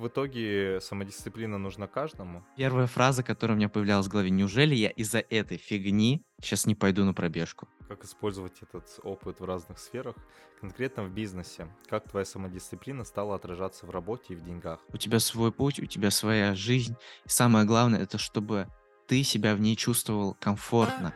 [0.00, 2.42] в итоге самодисциплина нужна каждому?
[2.56, 6.74] Первая фраза, которая у меня появлялась в голове: "Неужели я из-за этой фигни сейчас не
[6.74, 10.16] пойду на пробежку?" Как использовать этот опыт в разных сферах,
[10.60, 11.68] конкретно в бизнесе?
[11.88, 14.80] Как твоя самодисциплина стала отражаться в работе и в деньгах?
[14.92, 16.96] У тебя свой путь, у тебя своя жизнь.
[17.26, 18.68] И самое главное- это чтобы
[19.06, 21.14] ты себя в ней чувствовал комфортно.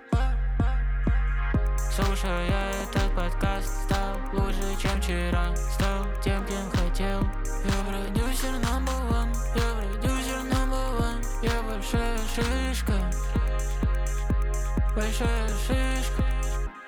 [1.92, 6.03] Слушая этот подкаст, стал лучше, чем вчера Стал
[14.94, 16.24] Большая шишка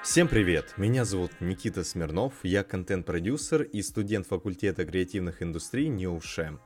[0.04, 0.74] Всем привет!
[0.76, 6.60] Меня зовут Никита Смирнов, я контент-продюсер и студент факультета креативных индустрий НИУШЕ.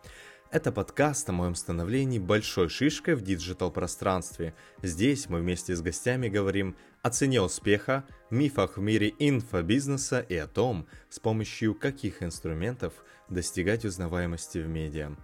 [0.50, 4.54] Это подкаст о моем становлении большой шишкой в диджитал-пространстве.
[4.82, 10.46] Здесь мы вместе с гостями говорим о цене успеха, мифах в мире инфобизнеса и о
[10.46, 12.92] том, с помощью каких инструментов
[13.30, 15.16] достигать узнаваемости в медиа.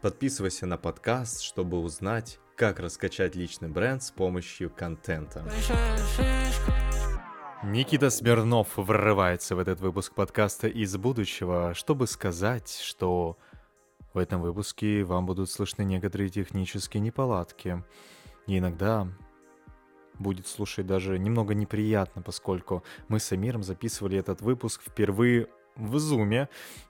[0.00, 5.44] Подписывайся на подкаст, чтобы узнать, как раскачать личный бренд с помощью контента.
[7.62, 13.36] Никита Смирнов врывается в этот выпуск подкаста из будущего, чтобы сказать, что
[14.14, 17.84] в этом выпуске вам будут слышны некоторые технические неполадки.
[18.46, 19.06] И иногда
[20.18, 26.48] будет слушать даже немного неприятно, поскольку мы с Амиром записывали этот выпуск впервые в зуме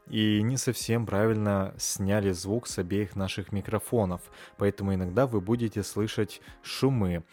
[0.08, 4.20] и не совсем правильно сняли звук с обеих наших микрофонов,
[4.56, 7.24] поэтому иногда вы будете слышать шумы.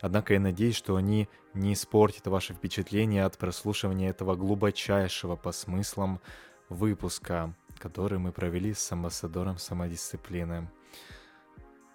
[0.00, 6.20] Однако я надеюсь, что они не испортят ваше впечатление от прослушивания этого глубочайшего по смыслам
[6.68, 10.70] выпуска который мы провели с амбассадором самодисциплины.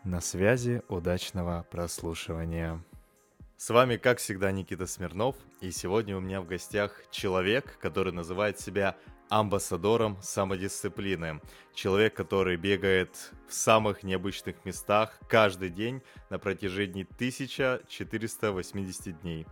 [0.03, 2.83] На связи, удачного прослушивания.
[3.57, 8.59] С вами, как всегда, Никита Смирнов, и сегодня у меня в гостях человек, который называет
[8.59, 8.97] себя
[9.29, 11.39] амбассадором самодисциплины.
[11.73, 19.47] Человек, который бегает в самых необычных местах каждый день на протяжении 1480 дней.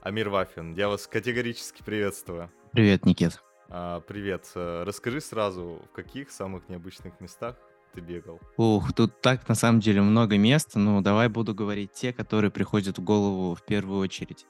[0.00, 2.50] Амир Вафин, я вас категорически приветствую.
[2.72, 3.42] Привет, Никит.
[3.68, 4.50] А, привет.
[4.54, 7.58] Э, расскажи сразу, в каких самых необычных местах
[7.92, 8.40] ты бегал?
[8.56, 12.98] Ух, тут так на самом деле много мест, но давай буду говорить те, которые приходят
[12.98, 14.46] в голову в первую очередь.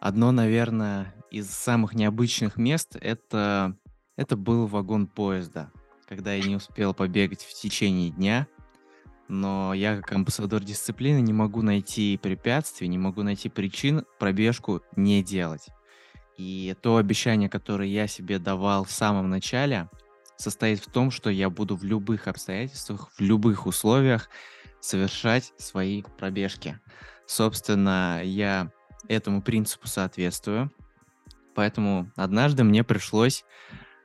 [0.00, 3.76] Одно, наверное, из самых необычных мест это,
[4.16, 5.70] это был вагон поезда,
[6.08, 8.46] когда я не успел побегать в течение дня,
[9.28, 15.22] но я как амбассадор дисциплины не могу найти препятствий, не могу найти причин пробежку не
[15.22, 15.68] делать.
[16.36, 19.88] И то обещание, которое я себе давал в самом начале,
[20.40, 24.28] состоит в том, что я буду в любых обстоятельствах, в любых условиях
[24.80, 26.80] совершать свои пробежки.
[27.26, 28.72] Собственно, я
[29.08, 30.70] этому принципу соответствую.
[31.54, 33.44] Поэтому однажды мне пришлось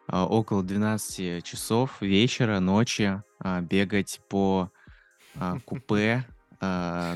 [0.08, 4.72] а, около 12 часов вечера, ночи а, бегать по
[5.36, 6.26] а, купе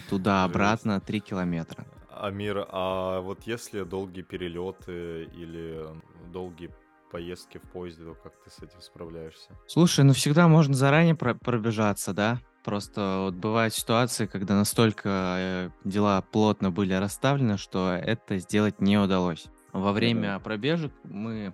[0.09, 1.85] туда-обратно 3 километра.
[2.11, 5.87] Амир, а вот если долгие перелеты или
[6.31, 6.69] долгие
[7.11, 9.57] поездки в поезде, то как ты с этим справляешься?
[9.67, 12.39] Слушай, ну всегда можно заранее про- пробежаться, да?
[12.63, 18.97] Просто вот бывают ситуации, когда настолько э, дела плотно были расставлены, что это сделать не
[18.97, 19.47] удалось.
[19.71, 20.43] Во время mm-hmm.
[20.43, 21.53] пробежек мы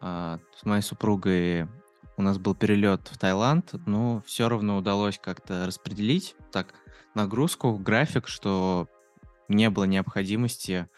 [0.00, 1.68] э, с моей супругой
[2.16, 6.74] у нас был перелет в Таиланд, но все равно удалось как-то распределить так
[7.14, 8.88] нагрузку, график, что
[9.48, 10.88] не было необходимости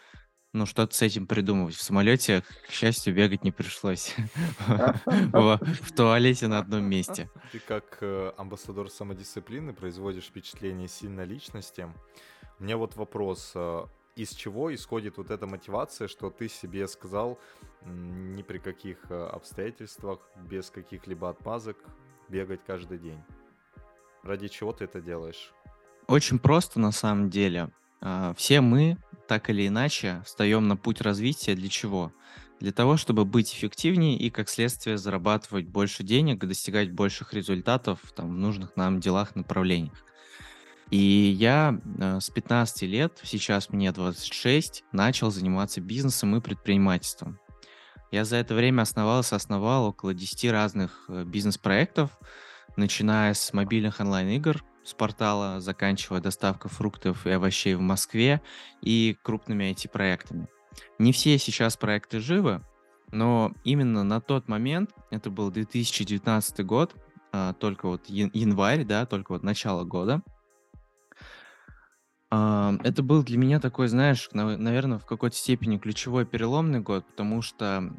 [0.52, 1.74] ну, что-то с этим придумывать.
[1.74, 4.14] В самолете, к счастью, бегать не пришлось.
[4.66, 7.30] В туалете на одном месте.
[7.52, 11.88] Ты как э, амбассадор самодисциплины производишь впечатление сильной личности.
[12.58, 13.52] Меня вот вопрос.
[13.54, 13.84] Э,
[14.16, 17.38] из чего исходит вот эта мотивация, что ты себе сказал
[17.84, 21.76] ни при каких э, обстоятельствах, без каких-либо отмазок
[22.28, 23.22] бегать каждый день?
[24.24, 25.52] Ради чего ты это делаешь?
[26.08, 27.70] Очень просто на самом деле.
[28.00, 28.96] А, все мы,
[29.28, 32.12] так или иначе, встаем на путь развития для чего?
[32.58, 38.34] Для того, чтобы быть эффективнее и, как следствие, зарабатывать больше денег достигать больших результатов там,
[38.34, 40.04] в нужных нам делах, направлениях.
[40.90, 40.96] И
[41.38, 47.38] я э, с 15 лет, сейчас мне 26, начал заниматься бизнесом и предпринимательством.
[48.10, 52.18] Я за это время основал и соосновал около 10 разных э, бизнес-проектов,
[52.76, 58.40] начиная с мобильных онлайн-игр, с портала, заканчивая доставкой фруктов и овощей в Москве
[58.80, 60.48] и крупными IT-проектами.
[60.98, 62.62] Не все сейчас проекты живы,
[63.10, 66.94] но именно на тот момент, это был 2019 год,
[67.32, 70.22] а, только вот январь, да, только вот начало года,
[72.30, 77.42] а, это был для меня такой, знаешь, наверное, в какой-то степени ключевой переломный год, потому
[77.42, 77.92] что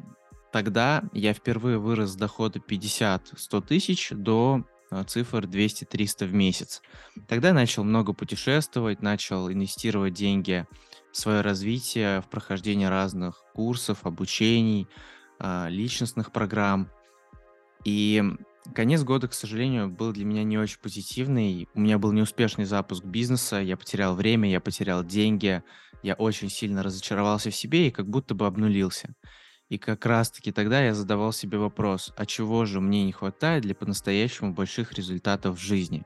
[0.50, 4.64] тогда я впервые вырос с дохода 50-100 тысяч до
[5.06, 6.82] цифр 200-300 в месяц.
[7.28, 10.66] Тогда начал много путешествовать, начал инвестировать деньги
[11.12, 14.88] в свое развитие, в прохождение разных курсов, обучений,
[15.38, 16.88] а, личностных программ.
[17.84, 18.22] И
[18.74, 21.68] конец года, к сожалению, был для меня не очень позитивный.
[21.74, 25.62] У меня был неуспешный запуск бизнеса, я потерял время, я потерял деньги,
[26.02, 29.14] я очень сильно разочаровался в себе и как будто бы обнулился.
[29.70, 33.74] И как раз-таки тогда я задавал себе вопрос, а чего же мне не хватает для
[33.74, 36.02] по-настоящему больших результатов в жизни?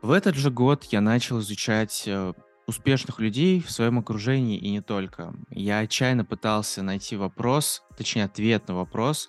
[0.00, 2.32] В этот же год я начал изучать э,
[2.68, 5.34] успешных людей в своем окружении и не только.
[5.50, 9.28] Я отчаянно пытался найти вопрос, точнее ответ на вопрос,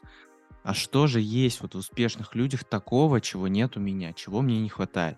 [0.63, 4.61] а что же есть вот в успешных людях такого, чего нет у меня, чего мне
[4.61, 5.17] не хватает.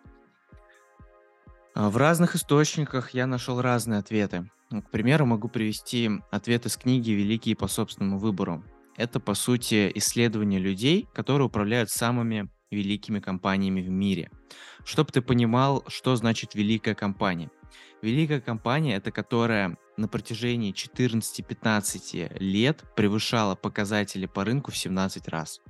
[1.75, 4.49] А в разных источниках я нашел разные ответы.
[4.69, 8.63] Ну, к примеру, могу привести ответ из книги «Великие по собственному выбору».
[8.95, 14.29] Это, по сути, исследование людей, которые управляют самыми великими компаниями в мире.
[14.83, 17.49] Чтобы ты понимал, что значит великая компания.
[18.01, 25.61] Великая компания– это которая на протяжении 14-15 лет превышала показатели по рынку в 17 раз.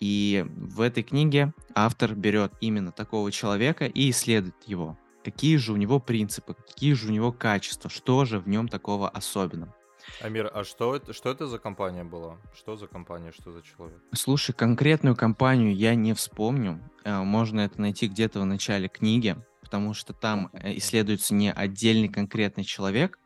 [0.00, 4.96] И в этой книге автор берет именно такого человека и исследует его.
[5.30, 9.10] Какие же у него принципы, какие же у него качества, что же в нем такого
[9.10, 9.74] особенного.
[10.22, 12.38] Амир, а что это, что это за компания была?
[12.54, 13.98] Что за компания, что за человек?
[14.14, 16.80] Слушай, конкретную компанию я не вспомню.
[17.04, 22.08] Э, можно это найти где-то в начале книги, потому что там э, исследуется не отдельный
[22.08, 23.18] конкретный человек,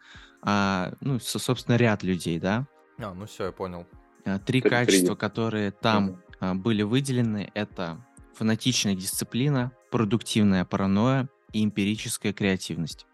[0.43, 2.67] а, ну, собственно, ряд людей, да?
[2.99, 3.87] А, ну все, я понял.
[4.25, 5.21] Э, три Так, качества, принято.
[5.21, 13.07] которые там были выделены, это фанатичная дисциплина, продуктивная паранойя и эмпирическая креативность.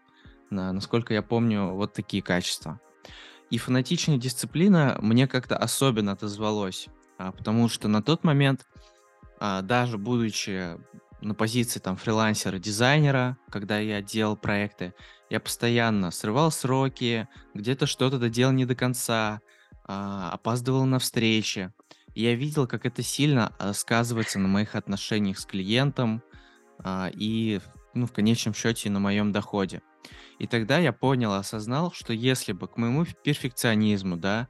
[0.49, 2.79] На- насколько я помню, вот такие качества.
[3.49, 6.87] И фанатичная дисциплина мне как-то особенно отозвалось,
[7.17, 8.67] а, потому что на тот момент,
[9.39, 10.77] а, даже будучи
[11.21, 14.93] на позиции там фрилансера-дизайнера, когда я делал проекты,
[15.29, 19.41] я постоянно срывал сроки, где-то что-то доделал не до конца,
[19.83, 21.73] а, опаздывал на встречи.
[22.13, 26.23] И я видел, как это сильно сказывается на моих отношениях с клиентом
[26.85, 27.59] и,
[27.93, 29.81] ну, в конечном счете, на моем доходе.
[30.37, 34.47] И тогда я понял, осознал, что если бы к моему перфекционизму, да,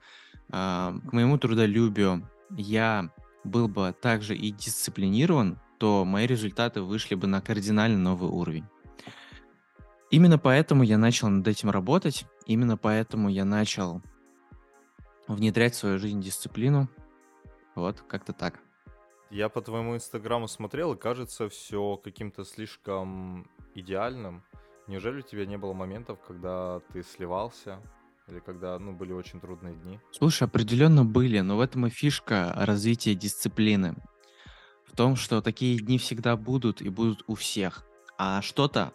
[0.50, 3.12] к моему трудолюбию я
[3.44, 8.66] был бы также и дисциплинирован, то мои результаты вышли бы на кардинально новый уровень.
[10.12, 14.02] Именно поэтому я начал над этим работать, именно поэтому я начал
[15.28, 16.90] внедрять в свою жизнь дисциплину.
[17.76, 18.60] Вот, как-то так.
[19.32, 24.44] Я по твоему инстаграму смотрел, и кажется все каким-то слишком идеальным.
[24.88, 27.80] Неужели у тебя не было моментов, когда ты сливался?
[28.28, 30.00] Или когда, ну, были очень трудные дни?
[30.12, 33.96] Слушай, определенно были, но в этом и фишка развития дисциплины.
[34.86, 37.86] В том, что такие дни всегда будут и будут у всех.
[38.18, 38.94] А что-то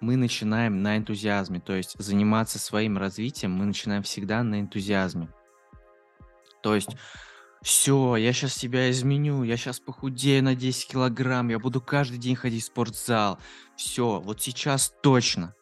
[0.00, 5.28] мы начинаем на энтузиазме, то есть заниматься своим развитием мы начинаем всегда на энтузиазме.
[6.60, 6.96] То есть
[7.62, 12.34] все, я сейчас себя изменю, я сейчас похудею на 10 килограмм, я буду каждый день
[12.34, 13.38] ходить в спортзал.
[13.76, 15.54] Все, вот сейчас точно.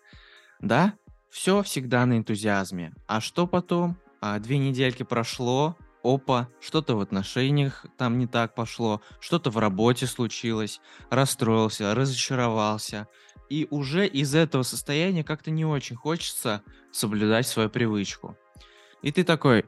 [0.61, 0.95] Да?
[1.31, 2.95] Все всегда на энтузиазме.
[3.07, 3.99] А что потом?
[4.23, 10.07] А, две недельки прошло, опа, что-то в отношениях там не так пошло, что-то в работе
[10.07, 10.81] случилось,
[11.11, 13.09] расстроился, разочаровался.
[13.51, 18.39] И уже из этого состояния как-то не очень хочется соблюдать свою привычку.
[19.03, 19.65] И ты такой,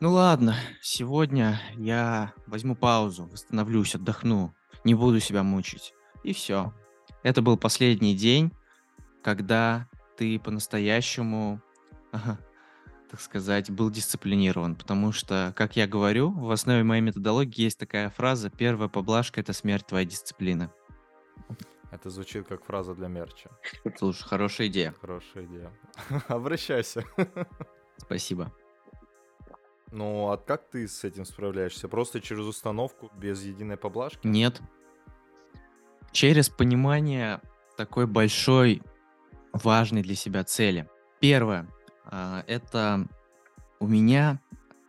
[0.00, 5.94] ну ладно, сегодня я возьму паузу, восстановлюсь, отдохну, не буду себя мучить.
[6.22, 6.74] И все.
[7.22, 8.52] Это был последний день,
[9.22, 11.60] когда ты по-настоящему,
[12.12, 14.76] так сказать, был дисциплинирован.
[14.76, 19.52] Потому что, как я говорю, в основе моей методологии есть такая фраза «Первая поблажка– это
[19.52, 20.70] смерть твоей дисциплины».
[21.90, 23.48] Это звучит как фраза для мерча.
[23.96, 24.94] Слушай, хорошая идея.
[25.00, 25.72] Хорошая идея.
[26.28, 27.04] Обращайся.
[27.96, 28.52] Спасибо.
[29.92, 31.88] Ну, а как ты с этим справляешься?
[31.88, 34.26] Просто через установку, без единой поблажки?
[34.26, 34.60] Нет.
[36.12, 37.40] Через понимание
[37.76, 38.82] такой большой,
[39.52, 40.88] важной для себя цели.
[41.20, 41.68] Первое.
[42.04, 43.06] а, Это
[43.78, 44.40] у меня,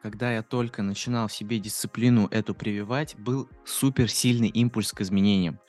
[0.01, 5.59] когда я только начинал себе дисциплину эту прививать, был супер сильный импульс к изменениям.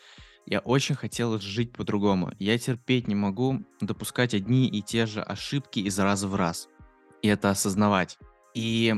[0.47, 2.33] Я очень хотел жить по-другому.
[2.39, 6.69] Я терпеть не могу допускать одни и те же ошибки из раза в раз.
[7.21, 8.19] И это осознавать.
[8.55, 8.95] И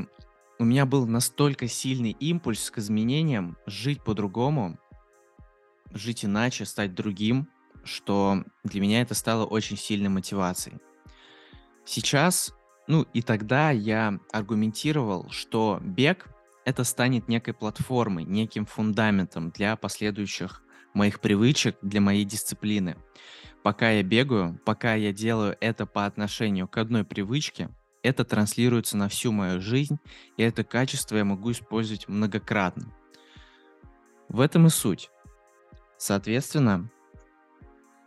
[0.61, 4.77] у меня был настолько сильный импульс к изменениям, жить по-другому,
[5.91, 7.49] жить иначе, стать другим,
[7.83, 10.77] что для меня это стало очень сильной мотивацией.
[11.83, 12.53] Сейчас,
[12.85, 16.27] ну и тогда я аргументировал, что бег
[16.63, 20.61] это станет некой платформой, неким фундаментом для последующих
[20.93, 22.97] моих привычек, для моей дисциплины.
[23.63, 27.71] Пока я бегаю, пока я делаю это по отношению к одной привычке,
[28.03, 29.99] это транслируется на всю мою жизнь,
[30.37, 32.93] и это качество я могу использовать многократно.
[34.27, 35.09] В этом и суть.
[35.97, 36.89] Соответственно,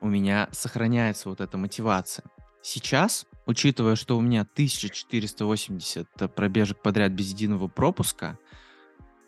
[0.01, 2.25] у меня сохраняется вот эта мотивация.
[2.63, 8.39] Сейчас, учитывая, что у меня 1480 пробежек подряд без единого пропуска,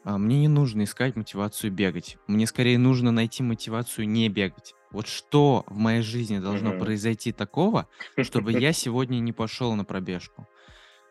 [0.05, 2.17] а, мне не нужно искать мотивацию бегать.
[2.27, 4.75] Мне скорее нужно найти мотивацию не бегать.
[4.97, 6.79] Вот что в моей жизни должно Мгм.
[6.79, 7.87] произойти такого,
[8.23, 10.49] чтобы я сегодня не пошел на пробежку?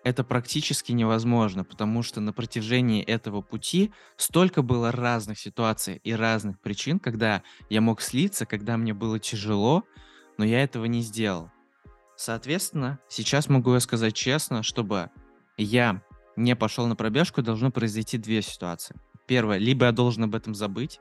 [0.04, 6.60] Это практически невозможно, потому что на протяжении этого пути столько было разных ситуаций и разных
[6.62, 9.84] причин, когда я мог слиться, когда мне было тяжело,
[10.40, 11.52] но я этого не сделал.
[12.16, 15.12] Соответственно, сейчас могу я сказать честно, чтобы
[15.58, 16.02] я
[16.36, 18.96] не пошел на пробежку, должно произойти две ситуации.
[19.28, 21.00] Первое, либо я должен об этом забыть,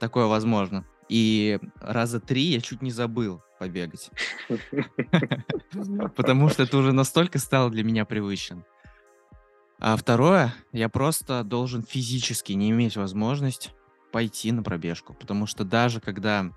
[0.00, 4.10] такое возможно, и раза три я чуть не забыл побегать,
[6.16, 8.64] потому что это уже настолько стало для меня привычным.
[9.78, 13.72] А второе, я просто должен физически не иметь возможность
[14.12, 16.50] пойти на пробежку, потому что даже когда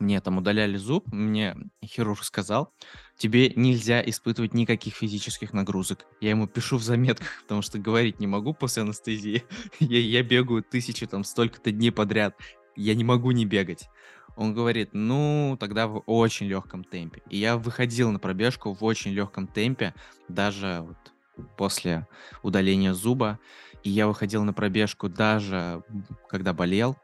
[0.00, 2.72] мне там удаляли зуб, мне хирург сказал,
[3.16, 6.06] тебе нельзя испытывать никаких физических нагрузок.
[6.20, 9.44] Я ему пишу в заметках, потому что говорить не могу после анестезии.
[9.78, 12.34] Я, я бегаю тысячи там столько-то дней подряд.
[12.76, 13.88] Я не могу не бегать.
[14.36, 17.22] Он говорит, ну, тогда в очень легком темпе.
[17.28, 19.94] И я выходил на пробежку в очень легком темпе,
[20.28, 22.06] даже вот после
[22.42, 23.38] удаления зуба.
[23.82, 25.82] И я выходил на пробежку даже
[26.28, 26.96] когда болел.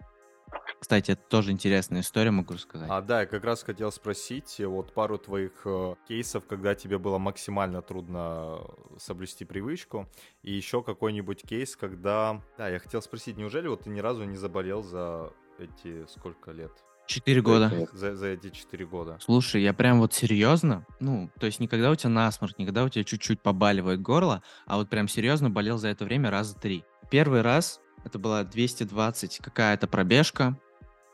[0.78, 2.88] Кстати, это тоже интересная история, могу рассказать.
[2.90, 6.99] А, да, я как раз хотел спросить, э, вот пару твоих э, кейсов, когда тебе
[6.99, 8.61] было максимально трудно
[8.99, 10.08] соблюсти привычку,
[10.42, 12.42] и еще какой-нибудь кейс, когда...
[12.58, 16.72] Да, я хотел спросить, неужели вот ты ни разу не заболел за эти сколько лет?
[17.06, 17.72] Четыре года.
[17.92, 19.18] За, за эти четыре года.
[19.20, 23.04] Слушай, я прям вот серьезно, ну, то есть никогда у тебя насморк, никогда у тебя
[23.04, 26.84] чуть-чуть побаливает горло, а вот прям серьезно болел за это время раза три.
[27.08, 30.58] Первый раз это была 220 какая-то пробежка,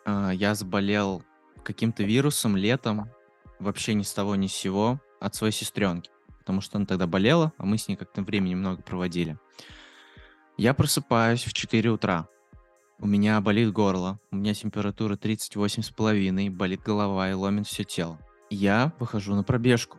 [0.07, 1.23] а, я заболел
[1.63, 3.11] каким-то вирусом летом,
[3.59, 7.53] вообще ни с того ни с сего, от своей сестренки, потому что она тогда болела,
[7.59, 9.39] а мы с ней как-то времени много проводили.
[10.57, 12.29] Я просыпаюсь в 4 утра,
[13.03, 18.21] у меня болит горло, у меня температура 38,5, болит голова и ломит все тело.
[18.49, 19.99] Я выхожу на пробежку.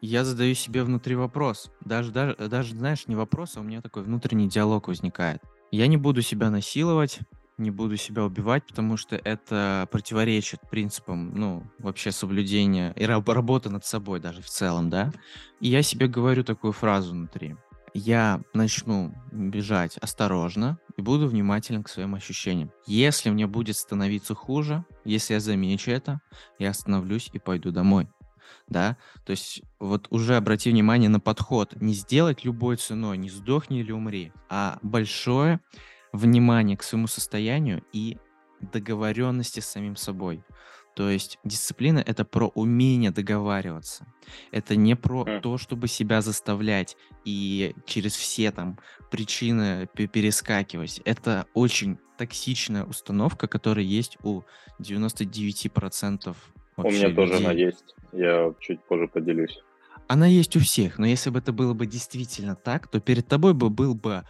[0.00, 1.72] Я задаю себе внутри вопрос.
[1.84, 5.42] Даже, даже, даже, знаешь, не вопрос, а у меня такой внутренний диалог возникает.
[5.72, 7.18] Я не буду себя насиловать,
[7.58, 13.68] не буду себя убивать, потому что это противоречит принципам, ну, вообще соблюдения и раб- работы
[13.68, 15.12] над собой даже в целом, да.
[15.60, 17.56] И я себе говорю такую фразу внутри.
[17.94, 22.72] Я начну бежать осторожно и буду внимателен к своим ощущениям.
[22.86, 26.20] Если мне будет становиться хуже, если я замечу это,
[26.58, 28.08] я остановлюсь и пойду домой.
[28.68, 28.96] Да,
[29.26, 31.74] то есть вот уже обрати внимание на подход.
[31.80, 35.60] Не сделать любой ценой, не сдохни или умри, а большое
[36.12, 38.18] внимание к своему состоянию и
[38.60, 40.42] договоренности с самим собой.
[40.94, 44.06] То есть дисциплина— это про умение договариваться.
[44.50, 45.40] Это не про М.
[45.40, 48.78] то, чтобы себя заставлять и через все там
[49.10, 51.00] причины пе- перескакивать.
[51.04, 54.42] Это очень токсичная установка, которая есть у
[54.78, 56.36] 99%
[56.76, 57.66] У меня тоже она людей.
[57.66, 57.94] есть.
[58.12, 59.58] Я чуть позже поделюсь.
[60.08, 63.54] Она есть у всех, но если бы это было бы действительно так, то перед тобой
[63.54, 64.24] бы был бы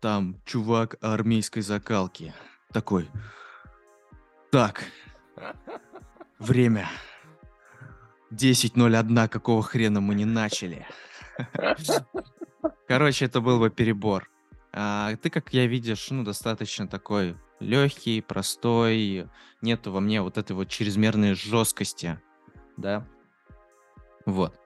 [0.00, 2.34] там чувак армейской закалки.
[2.72, 3.08] Такой.
[4.50, 4.84] Так,
[6.40, 6.88] время.
[8.32, 10.86] 10.01, какого хрена мы не начали?
[12.88, 14.28] Короче, это был бы перебор.
[14.72, 19.28] А ты, как я видишь, ну, достаточно такой легкий, простой.
[19.60, 22.20] Нету во мне вот этой вот чрезмерной жесткости,
[22.76, 23.06] да?
[24.26, 24.58] Вот.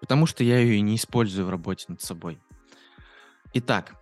[0.00, 2.40] Потому что я ее и не использую в работе над собой.
[3.54, 3.94] Итак,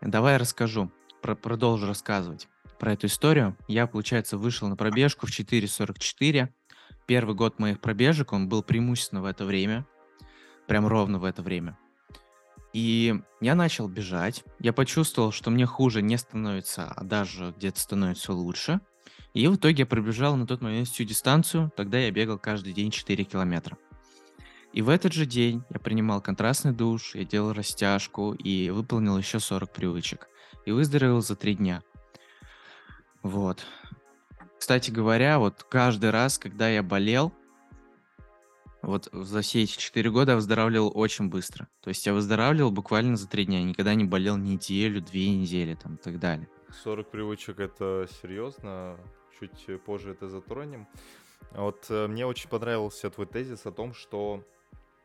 [0.00, 0.90] давай я расскажу,
[1.20, 2.48] про- продолжу рассказывать
[2.78, 3.56] про эту историю.
[3.66, 6.48] Я, получается, вышел на пробежку в 4.44.
[7.06, 9.86] Первый год моих пробежек, он был преимущественно в это время.
[10.66, 11.78] Прям ровно в это время.
[12.72, 14.44] И я начал бежать.
[14.58, 18.80] Я почувствовал, что мне хуже не становится, а даже где-то становится лучше.
[19.34, 21.72] И в итоге я пробежал на тот момент всю дистанцию.
[21.76, 23.78] Тогда я бегал каждый день 4 километра.
[24.72, 29.40] И в этот же день я принимал контрастный душ, я делал растяжку и выполнил еще
[29.40, 30.28] 40 привычек.
[30.66, 31.82] И выздоровел за 3 дня.
[33.22, 33.64] Вот.
[34.58, 37.32] Кстати говоря, вот каждый раз, когда я болел,
[38.82, 41.66] Вот за все эти 4 года я выздоравливал очень быстро.
[41.82, 45.96] То есть я выздоравливал буквально за 3 дня, никогда не болел неделю, 2 недели там
[45.96, 46.48] и так далее.
[46.84, 48.96] 40 привычек это серьезно,
[49.38, 50.86] чуть позже это затронем.
[51.52, 54.44] Вот э, мне очень понравился твой тезис о том, что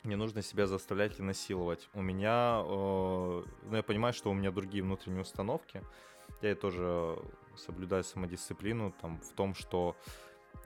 [0.04, 1.90] не нужно себя заставлять и насиловать.
[1.94, 5.82] У меня, э, ну я понимаю, что у меня другие внутренние установки.
[6.42, 7.18] Я тоже
[7.58, 9.96] соблюдаю самодисциплину там в том, что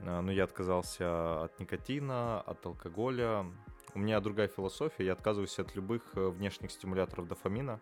[0.00, 3.46] э, ну, я отказался от никотина, от алкоголя.
[3.94, 7.80] У меня другая философия, я отказываюсь от любых э, внешних стимуляторов дофамина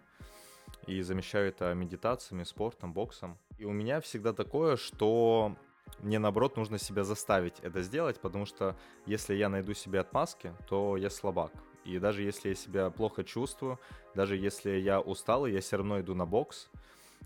[0.87, 3.39] и замещаю это медитациями, спортом, боксом.
[3.59, 5.57] И у меня всегда такое, что
[6.01, 10.97] мне наоборот нужно себя заставить это сделать, потому что если я найду себе отмазки, то
[10.97, 11.53] я слабак.
[11.85, 13.79] И даже если я себя плохо чувствую,
[14.15, 16.69] даже если я устал, я все равно иду на бокс,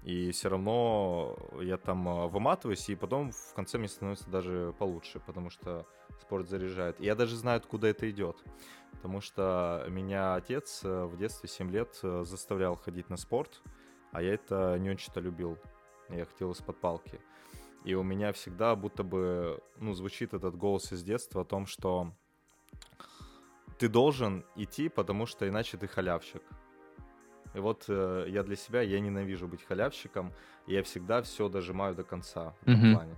[0.02, 5.20] и все равно я там а, выматываюсь, и потом в конце мне становится даже получше,
[5.20, 5.86] потому что
[6.20, 7.00] спорт заряжает.
[7.00, 8.36] И я даже знаю, откуда это идет.
[8.92, 13.62] Потому что меня отец э, в детстве 7 лет э, заставлял ходить на спорт,
[14.12, 15.58] а я это не очень-то любил.
[16.08, 17.20] Я хотел из-под палки.
[17.84, 22.12] И у меня всегда будто бы, ну, звучит этот голос из детства о том, что
[23.78, 26.42] ты должен идти, потому что иначе ты халявщик.
[27.54, 30.32] И вот э, я для себя, я ненавижу быть халявщиком,
[30.66, 33.16] и я всегда все дожимаю до конца в этом плане.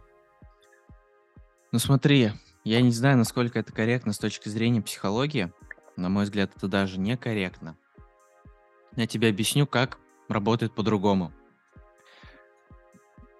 [1.71, 2.33] Ну смотри,
[2.65, 5.53] я не знаю, насколько это корректно с точки зрения психологии.
[5.97, 7.77] На мой взгляд, это даже некорректно.
[8.97, 9.99] Я тебе объясню, как
[10.29, 11.33] работает по-другому.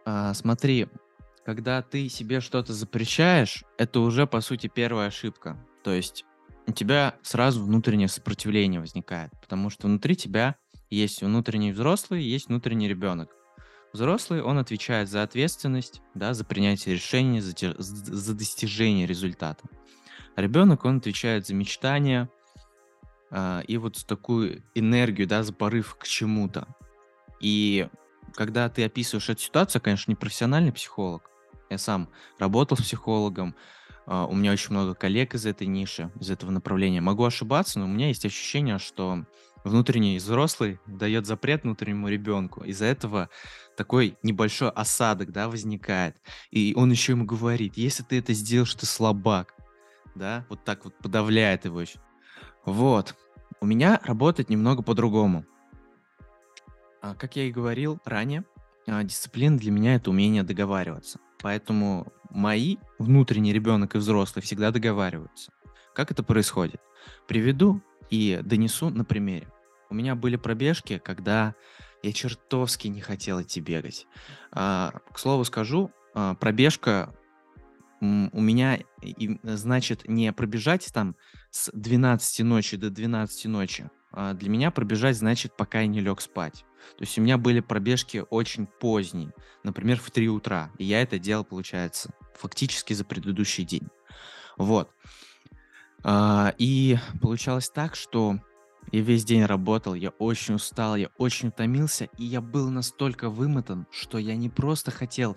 [0.05, 0.89] А, смотри,
[1.45, 5.57] когда ты себе что-то запрещаешь, это уже, по сути, первая ошибка.
[5.83, 6.25] То есть
[6.67, 10.57] у тебя сразу внутреннее сопротивление возникает, потому что внутри тебя
[10.97, 13.31] есть внутренний взрослый, есть внутренний ребенок.
[13.93, 19.65] Взрослый, он отвечает за ответственность, да, за принятие решений, за, за достижение результата.
[20.37, 22.31] Ребенок, он отвечает за мечтания
[23.31, 26.67] э, и вот такую энергию, да, за порыв к чему-то.
[27.41, 27.89] И
[28.35, 31.31] когда ты описываешь эту ситуацию, конечно, не профессиональный психолог,
[31.69, 32.09] я сам
[32.39, 33.55] работал с психологом,
[34.07, 37.01] uh, у меня очень много коллег из этой ниши, из этого направления.
[37.01, 39.25] Могу ошибаться, но у меня есть ощущение, что
[39.65, 42.65] внутренний взрослый дает запрет внутреннему ребенку.
[42.65, 43.29] Из-за этого
[43.77, 46.17] такой небольшой осадок, да, возникает.
[46.51, 49.55] И он еще ему говорит, если ты это сделаешь, ты слабак.
[50.15, 51.99] Да, вот так вот подавляет его еще.
[52.65, 53.15] Вот.
[53.61, 55.45] У меня работает немного по-другому.
[57.01, 58.45] А, как я и говорил ранее,
[58.87, 61.19] а, дисциплина для меня это умение договариваться.
[61.41, 65.53] Поэтому мои внутренний ребенок и взрослый всегда договариваются.
[65.95, 66.81] Как это происходит?
[67.27, 69.49] Приведу и донесу на примере.
[69.89, 71.55] У меня были пробежки, когда
[72.03, 74.07] я чертовски не хотел идти бегать.
[74.53, 77.15] А, к слову скажу, а, пробежка
[78.03, 78.81] у меня,
[79.45, 81.15] значит, не пробежать там
[81.51, 83.91] с 12 ночи до 12 ночи.
[84.11, 86.65] А для меня пробежать значит, пока я не лег спать.
[86.99, 90.73] То есть у меня были пробежки очень поздние, например, в 3 утра.
[90.79, 93.89] И я это делал, получается, фактически за предыдущий день.
[94.59, 94.91] Вот.
[96.05, 98.39] А, и получалось так, что
[98.91, 103.87] я весь день работал, я очень устал, я очень утомился, и я был настолько вымотан,
[103.91, 105.37] что я не просто хотел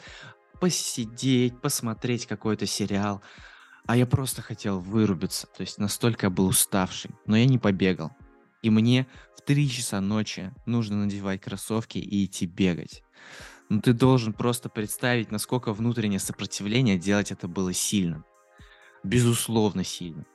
[0.60, 3.22] посидеть, посмотреть какой-то сериал,
[3.86, 5.48] а я просто хотел вырубиться.
[5.48, 8.12] То есть настолько я был уставший, но я не побегал
[8.66, 9.06] и мне
[9.38, 13.04] в 3 часа ночи нужно надевать кроссовки и идти бегать.
[13.70, 18.26] Ну ты должен просто представить, насколько внутреннее сопротивление делать это было сильным.
[19.04, 20.26] Безусловно сильным.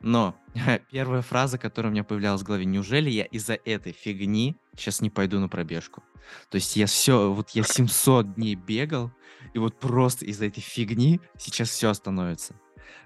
[0.00, 0.36] Но
[0.90, 5.10] первая фраза, которая у меня появлялась в голове, неужели я из-за этой фигни сейчас не
[5.10, 6.02] пойду на пробежку?
[6.48, 9.10] То есть я все, вот я 700 дней бегал,
[9.54, 12.54] и вот просто из-за этой фигни сейчас все остановится.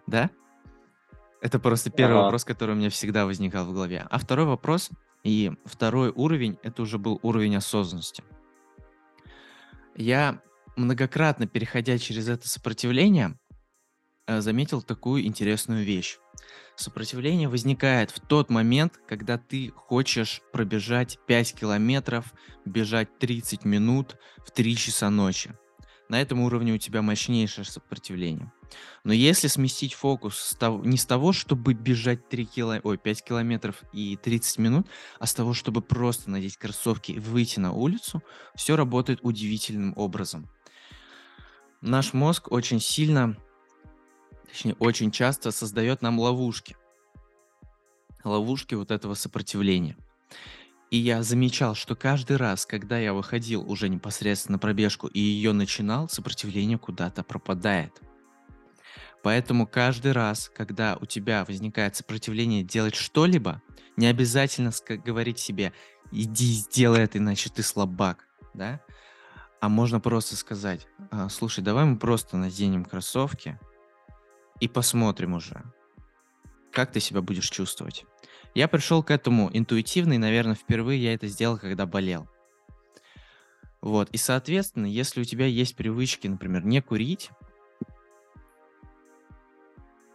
[0.06, 0.30] Да?
[1.40, 2.24] Это просто первый ага.
[2.24, 4.06] вопрос, который у меня всегда возникал в голове.
[4.10, 4.90] А второй вопрос
[5.22, 8.22] и второй уровень, это уже был уровень осознанности.
[9.96, 10.40] Я
[10.76, 13.38] многократно, переходя через это сопротивление,
[14.26, 16.18] э, заметил такую интересную вещь.
[16.76, 22.34] Сопротивление возникает в тот момент, когда ты хочешь пробежать 5 километров,
[22.64, 25.54] бежать 30 минут в 3 часа ночи.
[26.08, 28.52] На этом уровне у тебя мощнейшее сопротивление.
[29.04, 33.24] Но если сместить фокус с того, не с того, чтобы бежать 3 кило, ой, 5
[33.24, 34.86] километров и 30 минут,
[35.18, 38.22] а с того, чтобы просто надеть кроссовки и выйти на улицу,
[38.54, 40.48] все работает удивительным образом.
[41.80, 43.36] Наш мозг очень сильно,
[44.54, 46.76] точнее, очень часто создает нам ловушки.
[48.22, 49.96] Ловушки вот этого сопротивления.
[50.92, 55.52] И я замечал, что каждый раз, когда я выходил уже непосредственно на пробежку и ее
[55.52, 58.00] начинал, сопротивление куда-то пропадает.
[59.24, 63.60] Поэтому каждый раз, когда у тебя возникает сопротивление делать что-либо,
[63.96, 64.70] не обязательно
[65.04, 65.72] говорить себе
[66.12, 68.80] «иди сделай это, иначе ты слабак», да?
[69.60, 73.58] А можно просто сказать «А, «слушай, давай мы просто наденем кроссовки
[74.64, 75.62] и посмотрим уже,
[76.72, 78.04] как ты себя будешь чувствовать».
[78.54, 82.28] Я пришел к этому интуитивно, и, наверное, впервые я это сделал, когда болел.
[83.80, 87.30] Вот, и, соответственно, если у тебя есть привычки, например, не курить,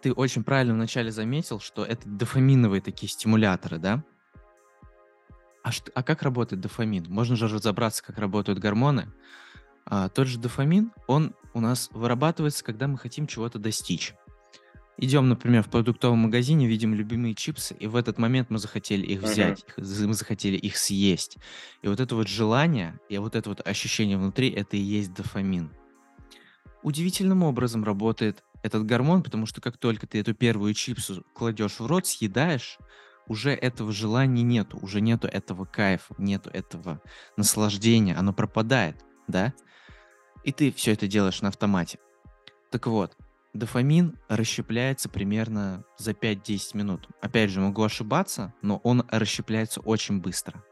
[0.02, 4.04] ты очень правильно вначале заметил, что это дофаминовые такие стимуляторы, да?
[5.62, 7.06] А, что, а как работает дофамин?
[7.10, 9.12] Можно же разобраться, как работают гормоны.
[9.86, 14.14] А, тот же дофамин, он у нас вырабатывается, когда мы хотим чего-то достичь.
[15.02, 19.22] Идем, например, в продуктовом магазине, видим любимые чипсы, и в этот момент мы захотели их
[19.22, 21.38] взять, их- мы захотели их съесть.
[21.82, 25.72] И вот это вот желание, и вот это вот ощущение внутри, это и есть дофамин.
[26.84, 31.86] Удивительным образом работает этот гормон, потому что как только ты эту первую чипсу кладешь в
[31.86, 32.78] рот, съедаешь,
[33.30, 37.02] уже этого желания нету, уже нету этого кайфа, нету этого
[37.38, 38.98] наслаждения, оно пропадает,
[39.30, 39.54] да?
[40.44, 42.00] И ты все это делаешь на автомате.
[42.70, 43.16] Так вот,
[43.54, 47.08] дофамин расщепляется примерно за 5-10 минут.
[47.22, 50.64] Опять же, могу ошибаться, но он расщепляется очень быстро.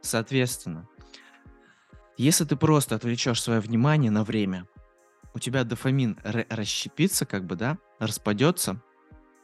[0.00, 0.88] Соответственно,
[2.16, 4.66] если ты просто отвлечешь свое внимание на время,
[5.34, 8.82] у тебя дофамин расщепится, как бы, да, распадется,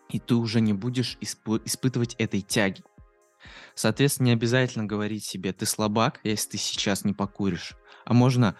[0.08, 2.82] и ты уже не будешь исп- испытывать этой тяги.
[3.74, 7.74] Соответственно, не обязательно говорить себе, ты слабак, если ты сейчас не покуришь.
[8.04, 8.56] А можно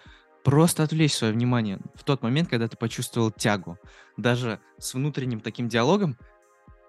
[0.47, 3.77] просто отвлечь свое внимание в тот момент, когда ты почувствовал тягу.
[4.15, 6.17] Даже с внутренним таким диалогом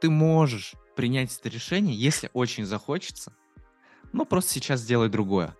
[0.00, 3.32] ты можешь принять это решение, если очень захочется,
[4.12, 5.56] но просто сейчас сделай другое.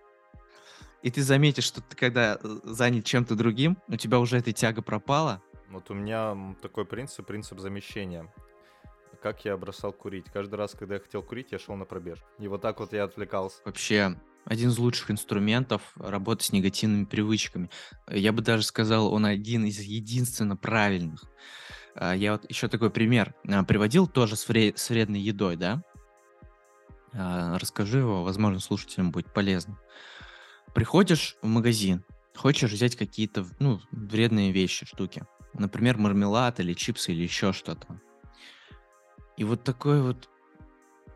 [1.01, 4.81] И ты заметишь, что ты когда э, занят чем-то другим, у тебя уже эта тяга
[4.81, 5.41] пропала.
[5.69, 8.33] Вот у меня такой принцип, принцип замещения.
[9.21, 10.27] Как я бросал курить.
[10.31, 12.19] Каждый раз, когда я хотел курить, я шел на пробеж.
[12.37, 13.61] И вот так вот я отвлекался.
[13.65, 17.69] Вообще, один из лучших инструментов работы с негативными привычками.
[18.09, 21.23] Я бы даже сказал, он один из единственно правильных.
[21.95, 25.83] А, я вот еще такой пример а, приводил тоже с, вре- с вредной едой, да?
[27.13, 29.79] А, расскажу его, возможно, слушателям будет полезно.
[30.73, 32.03] Приходишь в магазин,
[32.35, 35.25] хочешь взять какие-то, ну, вредные вещи, штуки.
[35.53, 37.99] Например, мармелад или чипсы или еще что-то.
[39.35, 40.29] И вот такое вот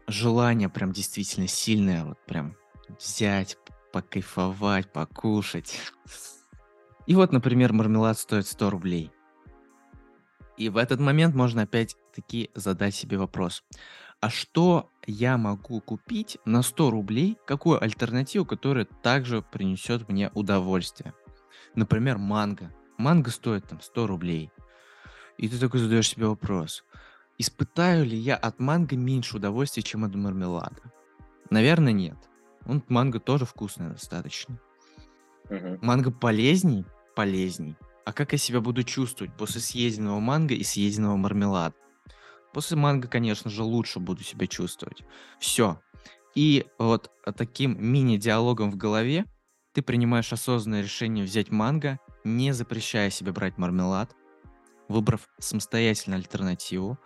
[0.08, 2.56] желание прям действительно сильное, вот прям
[2.90, 3.58] взять,
[3.92, 5.80] покайфовать, покушать.
[7.06, 9.12] И вот, например, мармелад стоит 100 рублей.
[10.58, 13.64] И в этот момент можно опять-таки задать себе вопрос
[14.24, 21.14] а что я могу купить на 100 рублей, какую альтернативу, которая также принесет мне удовольствие.
[21.76, 22.72] Например, манго.
[22.98, 24.50] Манго стоит там 100 рублей.
[25.38, 26.86] И ты такой задаешь себе вопрос,
[27.38, 30.94] испытаю ли я от манго меньше удовольствия, чем от мармелада?
[31.50, 32.16] Наверное, нет.
[32.66, 34.60] Он манго тоже вкусный достаточно.
[35.50, 35.80] Угу.
[35.82, 36.86] Манго полезней?
[37.16, 37.76] Полезней.
[38.06, 41.76] А как я себя буду чувствовать после съеденного манго и съеденного мармелада?
[42.54, 45.04] После манго, конечно же, лучше буду себя чувствовать.
[45.40, 45.80] Все.
[46.36, 49.26] И вот таким мини-диалогом в голове
[49.74, 54.16] ты принимаешь осознанное решение взять манго, не запрещая себе брать мармелад,
[54.88, 57.00] выбрав самостоятельно альтернативу.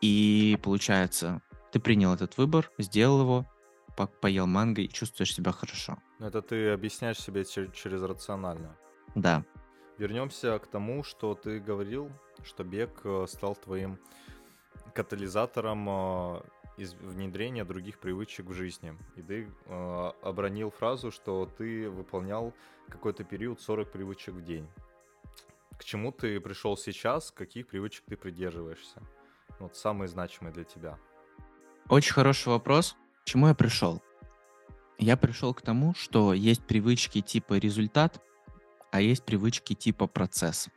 [0.00, 3.46] И получается, ты принял этот выбор, сделал его,
[3.98, 5.98] по поел манго и чувствуешь себя хорошо.
[6.20, 8.76] Это ты объясняешь себе через, через рационально.
[9.16, 9.44] Да.
[9.98, 12.08] Вернемся к тому, что ты говорил,
[12.44, 13.98] что бег э, стал твоим
[14.94, 16.42] катализатором э,
[16.76, 18.96] из внедрения других привычек в жизни.
[19.16, 22.52] И ты э, обронил фразу, что ты выполнял
[22.88, 24.68] какой-то период 40 привычек в день.
[25.76, 29.02] К чему ты пришел сейчас, каких привычек ты придерживаешься?
[29.58, 30.98] Вот самые значимые для тебя.
[31.88, 32.96] Очень хороший вопрос.
[33.28, 34.02] К чему я пришел?
[34.98, 38.22] Я пришел к тому, что есть привычки типа результат,
[38.90, 40.70] а есть привычки типа процесс.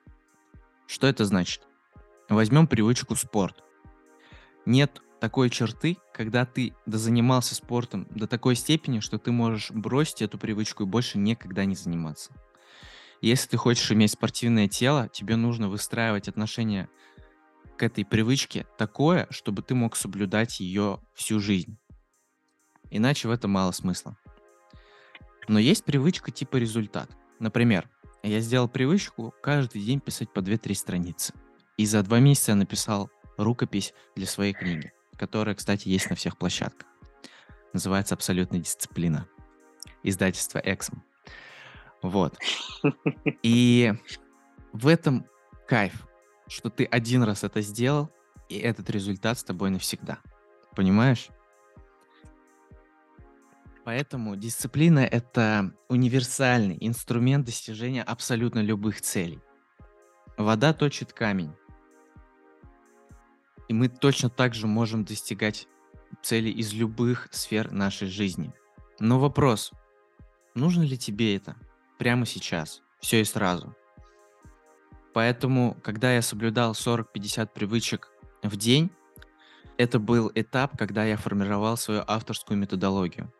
[0.86, 1.62] Что это значит?
[2.28, 3.64] Возьмем привычку спорт
[4.66, 10.38] нет такой черты, когда ты занимался спортом до такой степени, что ты можешь бросить эту
[10.38, 12.34] привычку и больше никогда не заниматься.
[13.22, 16.90] Если ты хочешь иметь спортивное тело, тебе нужно выстраивать отношение
[17.78, 21.78] к этой привычке такое, чтобы ты мог соблюдать ее всю жизнь.
[22.92, 24.18] Иначе в этом мало смысла.
[25.48, 27.10] Но есть привычка типа результат.
[27.40, 27.90] Например,
[28.22, 31.34] я сделал привычку каждый день писать по 2-3 страницы.
[31.78, 36.38] И за два месяца я написал рукопись для своей книги, которая, кстати, есть на всех
[36.38, 36.88] площадках.
[37.74, 39.28] Называется «Абсолютная дисциплина».
[40.04, 41.02] Издательство «Эксм».
[42.02, 42.38] Вот.
[43.42, 43.94] И
[44.74, 45.26] в этом
[45.68, 46.08] кайф.
[46.48, 48.12] что ты один раз это сделал,
[48.50, 50.20] и этот результат с тобой навсегда.
[50.76, 51.30] Понимаешь?
[53.84, 59.42] Поэтому дисциплина— это универсальный инструмент достижения абсолютно любых целей.
[60.38, 61.52] Вода точит камень.
[63.68, 65.68] И мы точно так же можем достигать
[66.22, 68.54] целей из любых сфер нашей жизни.
[69.00, 69.72] Но вопрос,
[70.54, 71.56] нужно ли тебе это
[71.98, 73.76] прямо сейчас, все и сразу?
[75.14, 78.12] Поэтому, когда я соблюдал 40-50 привычек
[78.44, 78.92] в день,
[79.78, 83.34] это был этап, когда я формировал свою авторскую методологию.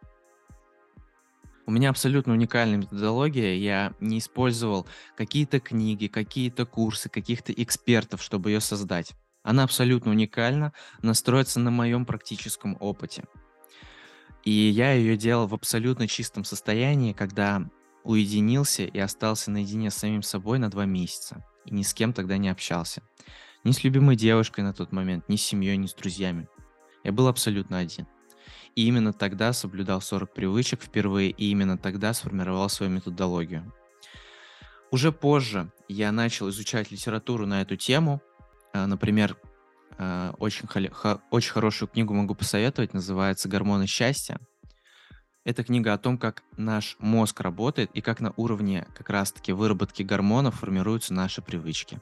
[1.66, 3.56] У меня абсолютно уникальная методология.
[3.56, 9.14] Я не использовал какие-то книги, какие-то курсы, каких-то экспертов, чтобы ее создать.
[9.44, 13.24] Она абсолютно уникальна, настроится на моем практическом опыте.
[14.44, 17.64] И я ее делал в абсолютно чистом состоянии, когда
[18.04, 21.46] уединился и остался наедине с самим собой на два месяца.
[21.66, 23.04] И ни с кем тогда не общался.
[23.64, 26.48] Ни с любимой девушкой на тот момент, ни с семьей, ни с друзьями.
[27.04, 28.08] Я был абсолютно один.
[28.76, 33.74] И именно тогда соблюдал 40 привычек впервые, и именно тогда сформировал свою методологию.
[34.92, 38.22] Уже позже я начал изучать литературу на эту тему.
[38.74, 39.38] А, например,
[39.98, 40.68] а, очень,
[41.32, 44.40] очень хорошую книгу могу посоветовать, называется «Гормоны счастья».
[45.44, 50.04] Это книга о том, как наш мозг работает и как на уровне как раз-таки выработки
[50.04, 52.00] гормонов формируются наши привычки.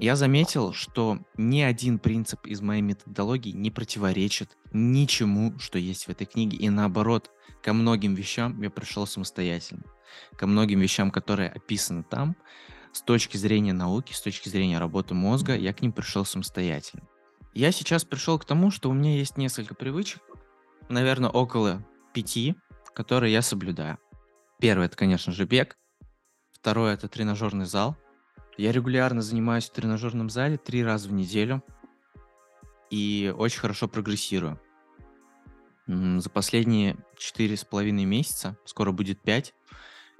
[0.00, 6.08] Я заметил, что ни один принцип из моей методологии не противоречит ничему, что есть в
[6.10, 6.56] этой книге.
[6.56, 7.30] И наоборот,
[7.62, 9.82] ко многим вещам я пришел самостоятельно.
[10.36, 12.36] Ко многим вещам, которые описаны там,
[12.92, 17.06] с точки зрения науки, с точки зрения работы мозга, я к ним пришел самостоятельно.
[17.54, 20.22] Я сейчас пришел к тому, что у меня есть несколько привычек,
[20.88, 22.54] наверное, около пяти,
[22.94, 23.98] которые я соблюдаю.
[24.60, 25.76] Первое, это, конечно же, бег.
[26.52, 27.96] Второе, это тренажерный зал–
[28.58, 31.62] я регулярно занимаюсь в тренажерном зале три раза в неделю
[32.90, 34.60] и очень хорошо прогрессирую.
[35.86, 39.54] За последние четыре с половиной месяца, скоро будет пять,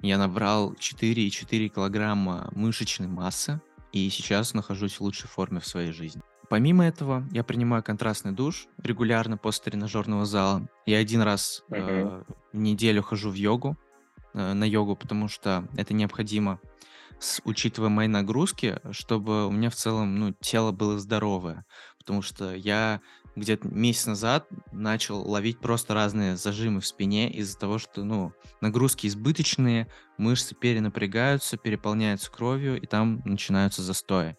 [0.01, 6.21] я набрал 4,4 килограмма мышечной массы и сейчас нахожусь в лучшей форме в своей жизни.
[6.49, 10.67] Помимо этого, я принимаю контрастный душ регулярно после тренажерного зала.
[10.87, 11.77] Я один раз uh-huh.
[11.77, 12.23] э,
[12.53, 13.77] в неделю хожу в йогу,
[14.33, 16.59] э, на йогу, потому что это необходимо
[17.19, 21.65] с, учитывая мои нагрузки, чтобы у меня в целом ну, тело было здоровое.
[21.97, 23.01] Потому что я
[23.35, 29.07] где-то месяц назад начал ловить просто разные зажимы в спине из-за того, что ну, нагрузки
[29.07, 34.37] избыточные, мышцы перенапрягаются, переполняются кровью, и там начинаются застои.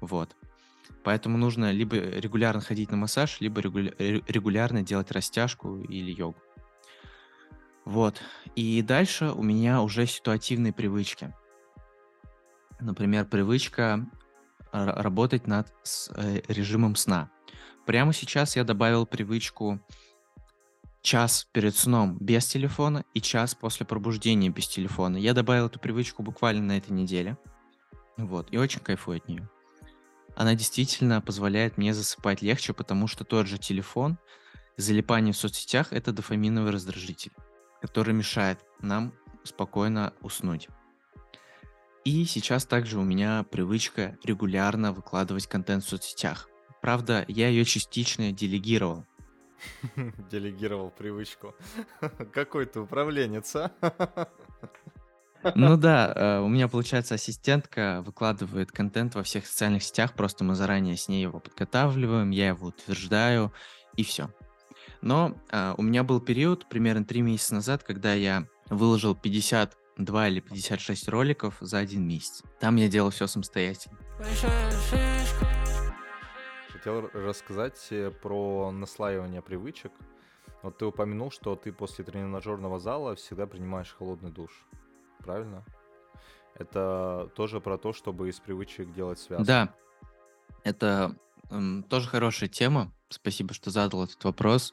[0.00, 0.36] Вот.
[1.04, 6.38] Поэтому нужно либо регулярно ходить на массаж, либо регулярно делать растяжку или йогу.
[7.84, 8.20] Вот.
[8.54, 11.32] И дальше у меня уже ситуативные привычки.
[12.80, 14.06] Например, привычка
[14.72, 15.68] работать над
[16.14, 17.30] э, режимом сна.
[17.86, 19.80] Прямо сейчас я добавил привычку
[21.00, 25.16] час перед сном без телефона и час после пробуждения без телефона.
[25.16, 27.38] Я добавил эту привычку буквально на этой неделе.
[28.16, 29.48] Вот, и очень кайфую от нее.
[30.36, 34.18] Она действительно позволяет мне засыпать легче, потому что тот же телефон,
[34.76, 37.32] залипание в соцсетях— это дофаминовый раздражитель,
[37.80, 39.12] который мешает нам
[39.44, 40.68] спокойно уснуть.
[42.04, 46.48] И сейчас также у меня привычка регулярно выкладывать контент в соцсетях.
[46.80, 49.04] Правда, я ее частично делегировал.
[50.30, 51.54] Делегировал привычку.
[52.32, 53.72] Какой ты управленец, а?
[55.54, 60.56] Ну да, э, у меня, получается, ассистентка выкладывает контент во всех социальных сетях, просто мы
[60.56, 63.52] заранее с ней его подготавливаем, я его утверждаю,
[63.94, 64.30] и все.
[65.00, 70.28] Но а, у меня был период, примерно три месяца назад, когда я выложил 50 2
[70.28, 72.42] или 56 роликов за один месяц.
[72.60, 73.98] Там я делал все самостоятельно.
[76.72, 79.92] Хотел рассказать э, про наслаивание привычек.
[80.62, 84.50] Вот ты упомянул, что ты после тренажерного зала всегда принимаешь холодный душ.
[85.18, 85.64] Правильно?
[86.54, 89.44] Это тоже про то, чтобы из привычек делать связку.
[89.44, 89.74] Да,
[90.64, 91.16] это
[91.50, 92.92] эм, тоже хорошая тема.
[93.08, 94.72] Спасибо, что задал этот вопрос.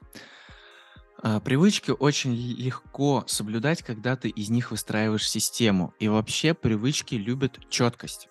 [1.27, 5.91] А, привычки очень легко соблюдать, когда ты из них выстраиваешь систему.
[5.97, 8.29] И вообще привычки любят четкость.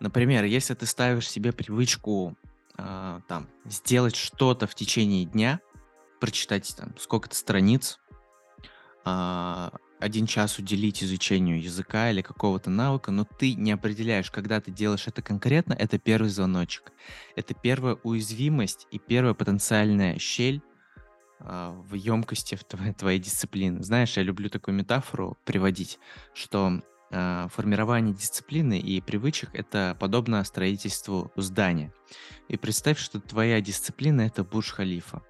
[0.00, 2.36] Например, если ты ставишь себе привычку
[2.76, 5.60] э, там сделать что-то в течение дня,
[6.18, 8.00] прочитать там сколько-то страниц,
[9.04, 9.70] э,
[10.00, 15.06] один час уделить изучению языка или какого-то навыка, но ты не определяешь, когда ты делаешь
[15.06, 16.90] это конкретно, это первый звоночек.
[17.36, 20.75] Это первая уязвимость и первая потенциальная щель а,
[21.38, 23.82] в емкости в твоей, твоей дисциплины.
[23.82, 25.98] Знаешь, я люблю такую метафору приводить,
[26.34, 26.80] что
[27.12, 31.92] а, формирование дисциплины и привычек это подобно строительству здания.
[32.48, 35.22] И представь, что твоя дисциплина это Бурж-Халифа.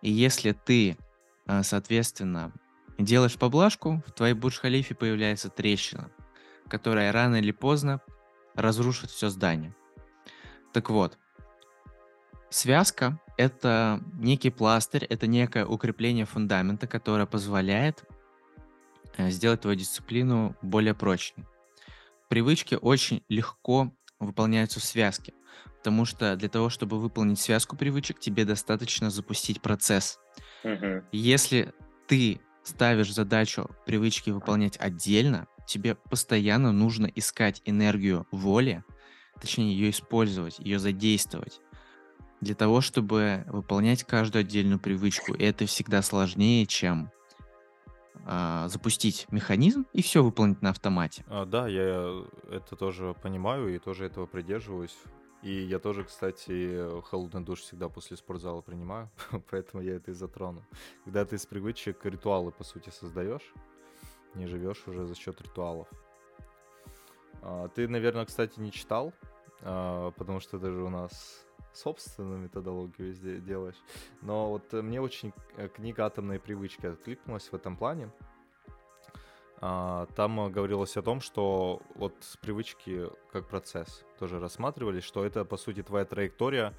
[0.00, 0.96] И если ты,
[1.46, 2.52] а, соответственно,
[2.98, 6.10] делаешь поблажку, в твоей Бурж-Халифе появляется трещина,
[6.68, 8.00] которая рано или поздно
[8.54, 9.74] разрушит все здание.
[10.72, 11.18] Так вот,
[12.48, 18.04] связка— это некий пластырь, это некое укрепление фундамента, которое позволяет
[19.16, 21.46] э, сделать твою дисциплину более прочной.
[22.28, 25.34] Привычки очень легко выполняются в связке,
[25.78, 30.18] потому что для того, чтобы выполнить связку привычек, тебе достаточно запустить процесс.
[30.64, 31.04] Мгм.
[31.12, 31.72] Если
[32.06, 38.84] ты ставишь задачу привычки выполнять отдельно, тебе постоянно нужно искать энергию воли,
[39.40, 41.60] точнее ее использовать, ее задействовать
[42.42, 45.32] для того, чтобы выполнять каждую отдельную привычку.
[45.32, 47.10] И это всегда сложнее, чем
[48.26, 51.24] а, запустить механизм и все выполнить на автомате.
[51.28, 54.96] А, да, я это тоже понимаю и тоже этого придерживаюсь.
[55.42, 59.08] И я тоже, кстати, холодный душ всегда после спортзала принимаю,
[59.50, 60.64] поэтому я это и затрону.
[61.04, 63.52] Когда ты из привычек ритуалы, по сути, создаешь,
[64.34, 65.88] не живешь уже за счет ритуалов.
[67.40, 69.12] А, Ты, наверное, кстати, не читал,
[69.60, 73.80] а, потому что ты же у нас собственную методологию везде делаешь.
[74.20, 78.10] Но вот э, мне очень э, книга «Атомные привычки» откликнулась в этом плане.
[79.60, 85.44] А, Там э, говорилось о том, что вот привычки как процесс тоже рассматривались, что это,
[85.44, 86.74] по сути, твоя траектория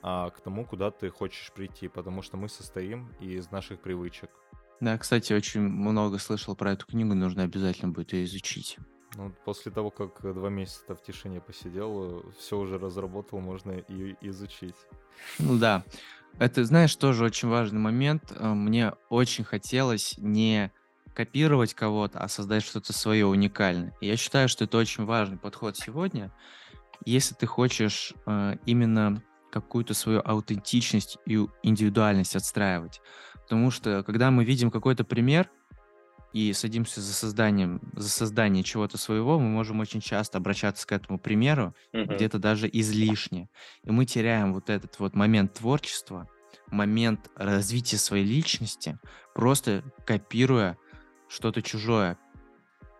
[0.00, 4.30] а, к тому, куда ты хочешь прийти, потому что мы состоим из наших привычек.
[4.80, 8.78] Да, кстати, очень много слышал про эту книгу, нужно обязательно будет ее изучить.
[9.16, 14.76] Ну, после того, как два месяца в тишине посидел, все уже разработал, можно и изучить.
[15.38, 15.84] Ну да.
[16.38, 18.32] Это, знаешь, тоже очень важный момент.
[18.36, 20.72] Э, Мне очень хотелось не
[21.14, 23.94] копировать кого-то, а создать что-то свое уникальное.
[24.00, 26.32] И я считаю, что это очень важный подход сегодня.
[27.04, 29.22] Если ты хочешь э, именно
[29.52, 33.00] какую-то свою аутентичность и индивидуальность отстраивать.
[33.34, 35.48] Потому что когда мы видим какой-то пример
[36.34, 41.16] и садимся за созданием, за создание чего-то своего, мы можем очень часто обращаться к этому
[41.16, 42.16] примеру Мгм.
[42.16, 43.48] где-то даже излишне.
[43.84, 46.28] И мы теряем вот этот вот момент творчества,
[46.66, 48.98] момент развития своей личности,
[49.32, 50.76] просто копируя
[51.28, 52.18] что-то чужое.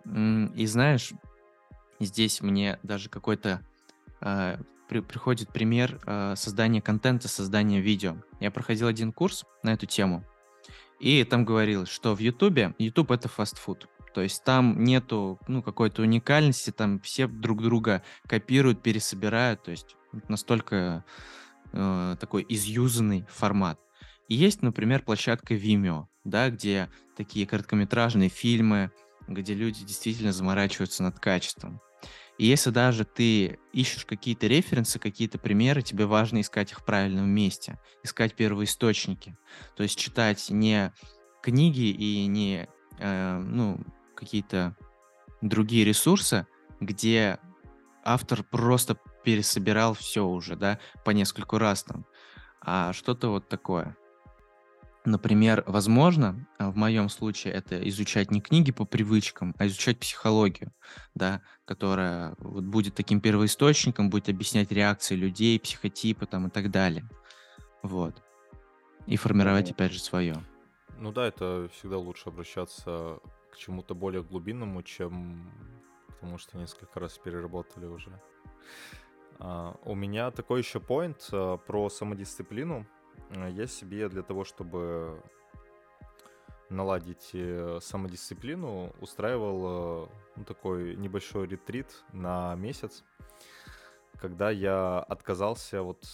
[0.07, 1.13] И знаешь,
[1.99, 3.67] здесь мне даже какой-то
[4.21, 8.17] э, при- приходит пример э, создания контента, создания видео.
[8.39, 10.25] Я проходил один курс на эту тему,
[11.01, 13.89] и там говорилось, что в Ютубе, Ютуб это фастфуд.
[14.15, 19.63] То есть там нету ну, какой-то уникальности, там все друг друга копируют, пересобирают.
[19.65, 19.97] То есть
[20.29, 21.05] настолько
[21.73, 23.81] э, такой изюзанный формат.
[24.29, 28.93] И есть, например, площадка Vimeo, да, где такие короткометражные фильмы,
[29.27, 31.81] где люди действительно заморачиваются над качеством.
[32.37, 37.29] И если даже ты ищешь какие-то референсы, какие-то примеры, тебе важно искать их в правильном
[37.29, 39.37] месте, искать первоисточники.
[39.77, 40.93] То есть читать не
[41.43, 42.69] книги и не
[42.99, 43.79] э, ну,
[44.17, 44.77] какие-то
[45.43, 46.47] другие ресурсы,
[46.81, 47.39] где
[48.03, 52.05] автор просто пересобирал все уже, да, по нескольку раз там,
[52.61, 53.97] а что-то вот такое.
[55.07, 60.73] Например, возможно, а, в моем случае это изучать не книги по привычкам, а изучать психологию,
[61.15, 67.07] да, которая вот будет таким первоисточником, будет объяснять реакции людей, психотипы там и так далее.
[67.83, 68.23] Вот.
[69.07, 69.75] И формировать, Мгм.
[69.75, 70.37] опять же, свое.
[70.99, 73.19] Ну да, это всегда лучше обращаться
[73.53, 75.53] к чему-то более глубинному, чем
[76.09, 78.19] к тому, что несколько раз переработали уже.
[79.39, 82.87] А, у меня такой еще поинт а, про самодисциплину.
[83.31, 85.23] Я себе для того, чтобы
[86.69, 93.05] наладить э, самодисциплину, устраивал э, ну, такой небольшой ретрит на месяц,
[94.21, 96.05] когда я отказался, вот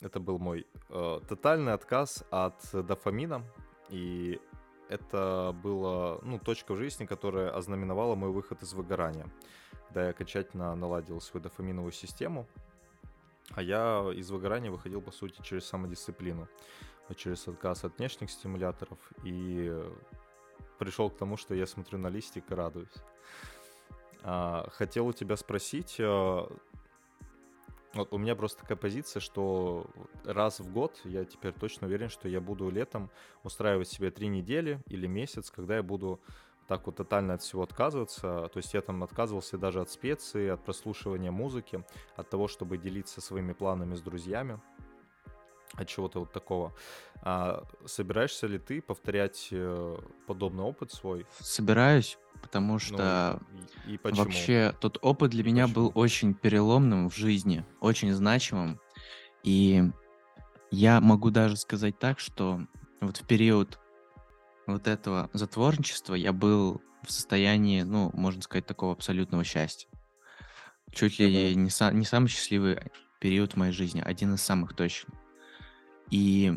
[0.00, 3.44] это был мой э, тотальный отказ от дофамина,
[3.90, 4.40] и
[4.88, 9.26] это была ну, точка в жизни, которая ознаменовала мой выход из выгорания,
[9.88, 12.46] когда я окончательно наладил свою дофаминовую систему,
[13.50, 16.48] а я из выгорания выходил, по сути, через самодисциплину,
[17.08, 19.72] вот через отказ от внешних стимуляторов, и
[20.78, 22.94] пришел к тому, что я смотрю на листик и радуюсь.
[24.22, 26.50] А, хотел у тебя спросить, а,
[27.94, 29.86] вот у меня просто такая позиция, что
[30.24, 33.10] раз в год я теперь точно уверен, что я буду летом
[33.44, 36.20] устраивать себе три недели или месяц, когда я буду
[36.68, 38.48] так вот тотально от всего отказываться.
[38.52, 41.84] То есть я там отказывался даже от специй, от прослушивания музыки,
[42.16, 44.60] от того, чтобы делиться своими планами с друзьями.
[45.76, 46.72] от чего-то вот такого.
[47.22, 49.96] А собираешься ли ты повторять э,
[50.26, 51.26] подобный опыт свой?
[51.40, 53.58] Собираюсь, потому что Ну,
[53.88, 54.24] и, и почему?
[54.24, 56.00] вообще тот опыт для И меня был почему?
[56.02, 58.80] очень переломным в жизни, очень значимым.
[59.42, 59.82] И
[60.70, 62.60] я могу даже сказать так, что
[63.00, 63.80] вот в период
[64.66, 69.88] вот этого затворничества я был в состоянии, ну, можно сказать, такого абсолютного счастья.
[70.90, 72.78] Чуть ли не, са- не самый счастливый
[73.20, 75.14] период в моей жизни, один из самых точно.
[76.10, 76.52] И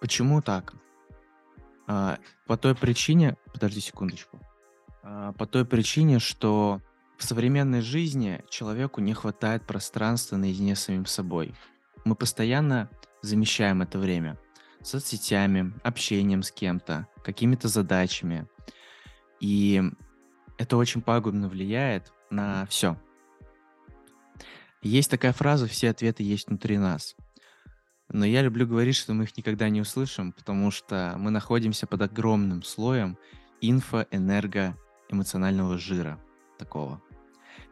[0.00, 0.74] почему так?
[1.86, 4.40] А, по той причине, подожди секундочку,
[5.02, 6.80] А, по той причине, что
[7.16, 11.54] в современной жизни человеку не хватает пространства наедине с самим собой.
[12.04, 12.90] Мы постоянно
[13.22, 14.38] замещаем это время
[14.86, 18.46] соцсетями, общением с кем-то, какими-то задачами.
[19.40, 19.82] И
[20.58, 22.96] это очень пагубно влияет на все.
[24.82, 27.16] Есть такая фраза «все ответы есть внутри нас».
[28.08, 32.02] Но я люблю говорить, что мы их никогда не услышим, потому что мы находимся под
[32.02, 33.18] огромным слоем
[33.60, 34.76] инфо, энерго,
[35.08, 36.20] эмоционального жира
[36.56, 37.02] такого,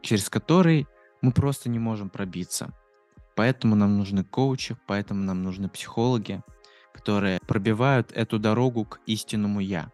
[0.03, 0.89] через который
[1.23, 2.73] мы просто не можем пробиться.
[3.37, 6.43] Поэтому нам нужны коучи, поэтому нам нужны психологи,
[6.95, 9.93] которые пробивают эту дорогу к истинному «я».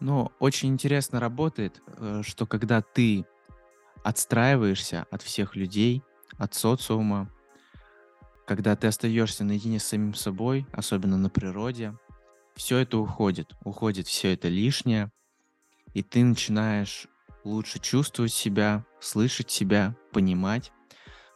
[0.00, 3.24] Но очень интересно работает, э, что когда ты
[4.02, 6.02] отстраиваешься от всех людей,
[6.38, 7.30] от социума,
[8.46, 11.96] когда ты остаешься наедине с самим собой, особенно на природе,
[12.54, 15.12] все это уходит, уходит все это лишнее,
[15.94, 17.06] и ты начинаешь
[17.44, 20.72] лучше чувствовать себя, слышать себя, понимать,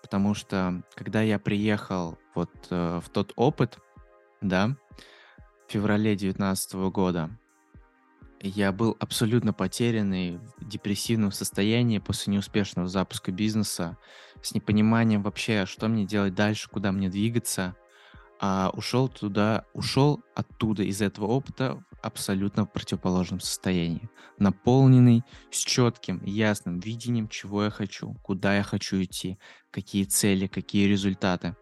[0.02, 3.78] потому что когда я приехал вот э, в тот опыт,
[4.41, 4.76] да,
[5.66, 7.30] в феврале 2019 года,
[8.41, 13.97] я был абсолютно потерянный, в депрессивном состоянии после неуспешного запуска бизнеса,
[14.43, 17.76] с непониманием вообще, что мне делать дальше, куда мне двигаться.
[18.39, 24.11] А ушел туда, ушел оттуда, из этого опыта, в абсолютно противоположном состоянии.
[24.39, 29.39] Наполненный, с четким, ясным видением, чего я хочу, куда я хочу идти,
[29.70, 31.57] какие цели, какие результаты.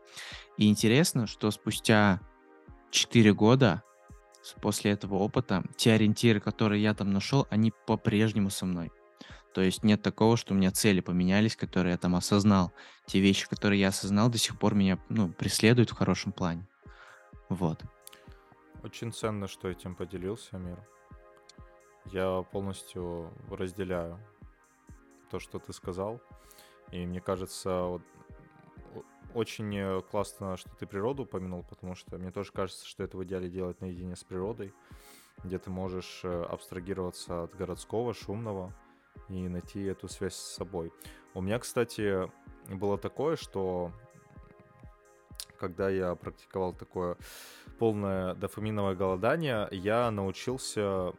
[0.59, 2.20] И интересно, что спустя
[2.95, 3.82] 4 года
[4.61, 8.92] после этого опыта, те ориентиры, которые я там нашел, они по-прежнему со мной.
[9.53, 12.72] То есть нет такого, что у меня цели поменялись, которые я там осознал.
[13.07, 16.66] Те вещи, которые я осознал, до сих пор меня ну, преследуют в хорошем плане.
[17.49, 17.82] Вот.
[18.82, 20.78] Очень ценно, что этим поделился, Мир.
[22.07, 24.18] Я полностью разделяю
[25.30, 26.20] то, что ты сказал.
[26.92, 28.03] И мне кажется, вот,
[29.35, 33.24] очень э, классно, что ты природу упомянул, потому что мне тоже кажется, что это в
[33.24, 34.72] идеале делать наедине с природой,
[35.43, 38.72] где ты можешь э, абстрагироваться от городского, шумного
[39.28, 40.93] и найти эту связь с собой.
[41.35, 42.30] У меня, кстати,
[42.68, 43.93] было такое, что
[45.59, 47.16] когда я практиковал такое
[47.78, 51.12] полное дофаминовое голодание, я научился...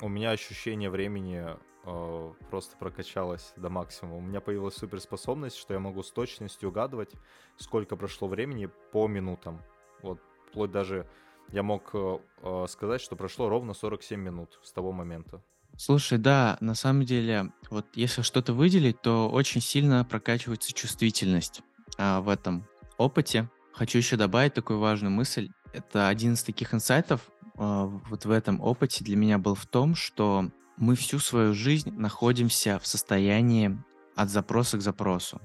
[0.00, 4.18] У меня ощущение времени э, просто прокачалось до максимума.
[4.18, 7.12] У меня появилась суперспособность, что я могу с точностью угадывать,
[7.56, 9.62] сколько прошло времени по минутам.
[10.02, 11.06] Вот, вплоть даже
[11.48, 15.42] я мог э, э, сказать, что прошло ровно 47 минут с того момента.
[15.76, 21.62] Слушай, да, на самом деле, вот если что-то выделить, то очень сильно прокачивается чувствительность
[21.96, 22.66] а, в этом
[22.98, 23.48] опыте.
[23.72, 25.50] Хочу еще добавить такую важную мысль.
[25.72, 29.94] Это один из таких инсайтов а, вот в этом опыте для меня был в том,
[29.94, 30.50] что
[30.82, 33.80] мы всю свою жизнь находимся в состоянии
[34.16, 35.40] от запроса к запросу.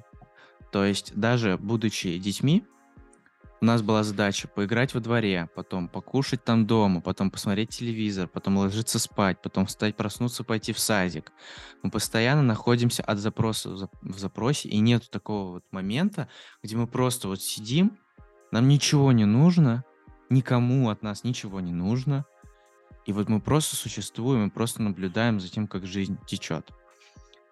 [0.71, 2.65] То есть даже будучи детьми,
[3.61, 8.57] у нас была задача поиграть во дворе, потом покушать там дома, потом посмотреть телевизор, потом
[8.57, 11.31] ложиться спать, потом встать, проснуться, пойти в садик.
[11.83, 16.29] Мы постоянно находимся от запроса в зап- в запросе, и нет такого вот момента,
[16.63, 17.95] где мы просто вот сидим,
[18.51, 19.83] нам ничего не нужно,
[20.31, 22.25] никому от нас ничего не нужно,
[23.07, 26.69] и вот мы просто существуем и просто наблюдаем за тем, как жизнь течет.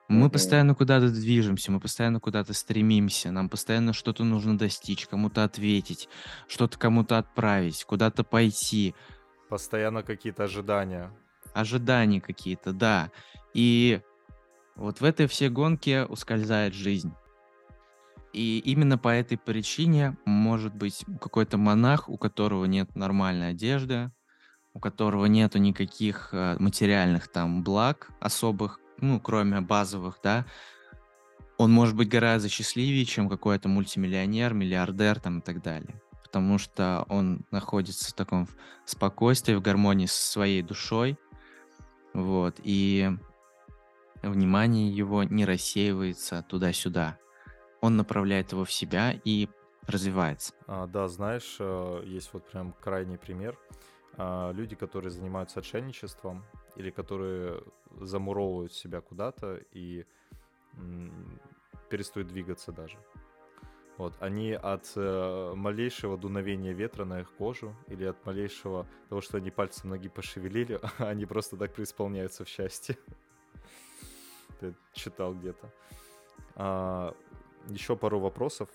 [0.08, 0.30] Мы Мгм.
[0.32, 6.10] постоянно куда-то движемся, мы постоянно куда-то стремимся, нам постоянно что-то нужно достичь, кому-то ответить,
[6.48, 8.94] что-то кому-то отправить, куда-то пойти,
[9.50, 11.12] Постоянно какие-то ожидания.
[11.54, 13.10] ожидания какие-то, да.
[13.54, 14.02] И
[14.76, 17.14] вот в этой всей гонке ускользает жизнь.
[18.34, 24.12] И именно по этой причине может быть какой-то монах, у которого нет нормальной одежды,
[24.76, 30.46] у которого нету никаких э, материальных там благ особых, ну, кроме базовых, да,
[31.58, 36.02] он может быть гораздо счастливее, чем какой-то мультимиллионер, миллиардер там и так далее.
[36.22, 38.50] Потому что он находится в таком
[38.84, 41.18] спокойствии, в гармонии со своей душой,
[42.14, 43.10] вот, и
[44.22, 47.18] внимание его не рассеивается туда-сюда.
[47.80, 49.48] Он направляет его в себя, и
[49.88, 50.54] развивается.
[50.68, 53.58] А, да, знаешь, э, есть вот прям крайний пример.
[54.18, 56.44] А, люди, которые занимаются отшельничеством
[56.76, 57.64] или которые
[58.00, 60.06] замуровывают себя куда-то и
[61.90, 62.98] перестают двигаться даже.
[63.98, 69.38] Вот, они от э, малейшего дуновения ветра на их кожу или от малейшего того, что
[69.38, 72.98] они пальцем ноги пошевелили, они просто так преисполняются в счастье.
[74.60, 75.74] Ты читал где-то.
[76.56, 77.16] А,
[77.70, 78.70] еще пару вопросов.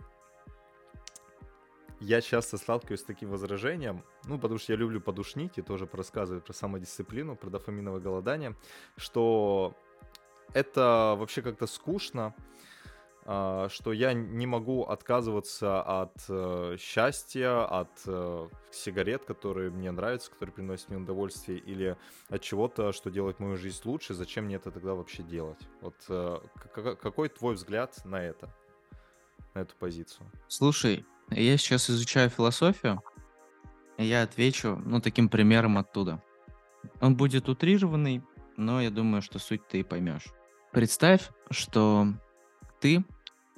[2.01, 6.45] Я часто сталкиваюсь с таким возражением, ну, потому что я люблю подушнить и тоже рассказывать
[6.45, 8.57] про самодисциплину, про дофаминовое голодание,
[8.97, 9.77] что
[10.55, 12.35] это вообще как-то скучно,
[13.27, 20.31] а, что я не могу отказываться от э, счастья, от э, сигарет, которые мне нравятся,
[20.31, 21.97] которые приносят мне удовольствие, или
[22.31, 25.61] от чего-то, что делает мою жизнь лучше, зачем мне это тогда вообще делать?
[25.83, 26.39] Вот э,
[26.75, 28.49] какой твой взгляд на это,
[29.53, 30.31] на эту позицию?
[30.49, 33.03] Слушай, я сейчас изучаю философию,
[33.99, 36.23] и я отвечу, ну, таким примером оттуда.
[37.01, 38.23] Он будет утрированный,
[38.57, 40.27] но я думаю, что суть ты поймешь.
[40.73, 42.07] Представь, что
[42.81, 43.05] ты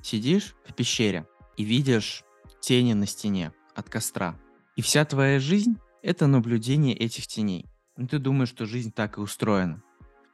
[0.02, 2.24] сидишь в пещере и видишь
[2.60, 4.38] тени на стене от костра.
[4.76, 7.66] И вся твоя жизнь— это наблюдение этих теней.
[7.96, 9.82] И ты думаешь, что жизнь так и устроена.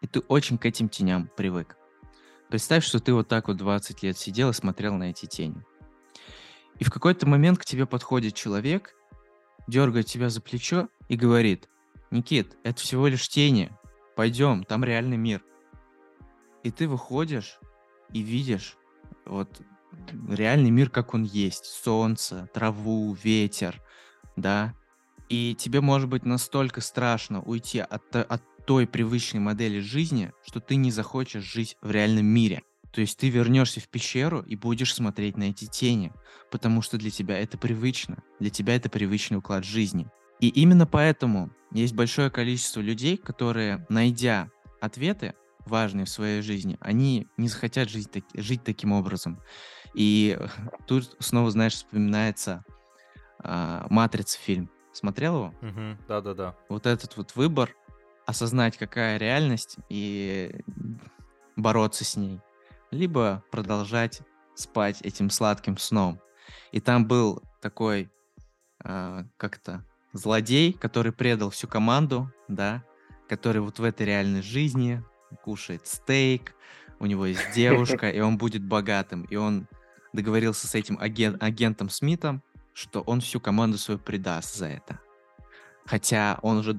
[0.01, 1.77] И ты очень к этим теням привык.
[2.49, 5.63] Представь, что ты вот так вот 20 лет сидел и смотрел на эти тени.
[6.79, 8.95] И в какой-то момент к тебе подходит человек,
[9.67, 11.69] дергает тебя за плечо и говорит,
[12.11, 13.71] Никит, это всего лишь тени,
[14.17, 15.43] пойдем, там реальный мир.
[16.63, 17.59] И ты выходишь
[18.13, 18.77] и видишь
[19.25, 19.61] вот
[20.29, 21.65] реальный мир, как он есть.
[21.65, 23.83] Солнце, траву, ветер,
[24.37, 24.75] да.
[25.29, 30.77] И тебе может быть настолько страшно уйти от, от той привычной модели жизни, что ты
[30.77, 32.63] не захочешь жить в реальном мире.
[32.99, 36.13] То есть ты вернешься в пещеру и будешь смотреть на эти тени,
[36.51, 40.09] потому что для тебя это привычно, для тебя это привычный уклад жизни.
[40.41, 45.35] И именно поэтому есть большое количество людей, которые, найдя ответы,
[45.65, 49.41] важные в своей жизни, они не захотят жить, так, жить таким образом.
[49.95, 50.37] И
[50.89, 52.65] тут снова, знаешь, вспоминается
[53.45, 54.69] э, «Матрица» фильм.
[54.93, 55.55] Смотрел его?
[55.63, 56.57] Угу, да-да-да.
[56.69, 57.77] Вот этот вот выбор,
[58.27, 60.51] осознать, какая реальность, и
[61.55, 62.41] бороться с ней.
[62.91, 64.23] Либо продолжать
[64.55, 66.21] спать этим сладким сном.
[66.73, 68.11] И там был такой
[68.85, 72.85] э, как-то злодей, который предал всю команду, да,
[73.29, 75.03] который вот в этой реальной жизни
[75.45, 76.55] кушает стейк,
[76.99, 79.23] у него есть девушка, и он будет богатым.
[79.25, 79.69] И он
[80.13, 85.01] договорился с этим агент, агентом Смитом, что он всю команду свою предаст за это.
[85.85, 86.75] Хотя он уже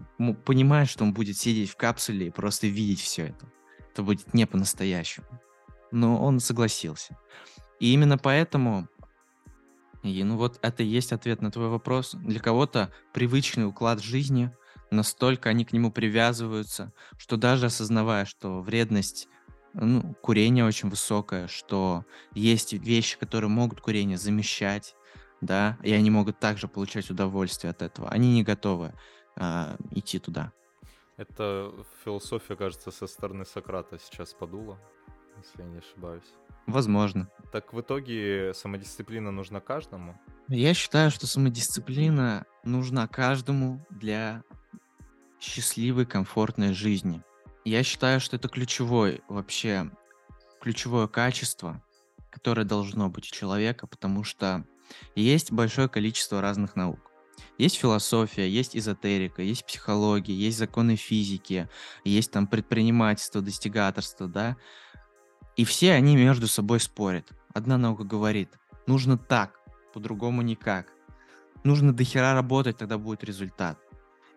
[0.45, 3.51] понимает, что он будет сидеть в капсуле и просто видеть все это.
[3.91, 5.27] Это будет не по-настоящему.
[5.91, 7.17] Но он согласился.
[7.79, 8.87] И именно поэтому,
[10.03, 12.13] и ну вот это и есть ответ на твой вопрос.
[12.13, 14.51] Для кого-то привычный уклад жизни
[14.91, 19.27] настолько они к нему привязываются, что даже осознавая, что вредность
[19.73, 24.95] ну, курения очень высокая, что есть вещи, которые могут курение замещать,
[25.41, 28.09] да, и они могут также получать удовольствие от этого.
[28.09, 28.93] Они не готовы
[29.37, 30.51] э, идти туда.
[31.17, 31.73] Это
[32.03, 34.79] философия, кажется, со стороны Сократа сейчас подула,
[35.39, 36.33] если я не ошибаюсь.
[36.67, 37.29] Возможно.
[37.51, 40.19] Так в итоге самодисциплина нужна каждому?
[40.47, 44.43] Я считаю, что самодисциплина нужна каждому для
[45.39, 47.23] счастливой, комфортной жизни.
[47.65, 49.89] Я считаю, что это ключевой вообще,
[50.61, 51.83] ключевое качество,
[52.29, 54.65] которое должно быть у человека, потому что
[55.15, 56.99] есть большое количество разных наук.
[57.57, 61.69] Есть философия, есть эзотерика, есть психология, есть законы физики,
[62.03, 64.57] есть там предпринимательство, достигаторство, да.
[65.59, 67.31] И все они между собой спорят.
[67.53, 68.49] Одна наука говорит,
[68.87, 69.59] нужно так,
[69.93, 70.87] по-другому никак.
[71.63, 73.77] Нужно дохера работать, тогда будет результат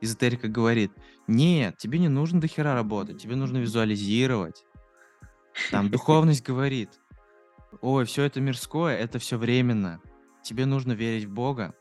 [0.03, 0.93] эзотерика говорит,
[1.27, 4.65] нет, тебе не нужно до хера работать, тебе нужно визуализировать.
[5.71, 6.91] Там духовность говорит,
[7.81, 10.01] ой, все это мирское, это все временно.
[10.43, 11.75] Тебе нужно верить в Бога.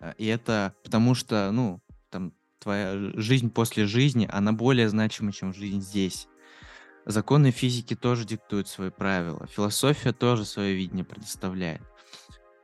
[0.00, 1.80] Э, и это потому что, ну,
[2.10, 6.26] там, твоя жизнь после жизни, она более значима, чем жизнь здесь.
[7.04, 9.46] Законы физики тоже диктуют свои правила.
[9.48, 11.82] Философия тоже свое видение предоставляет.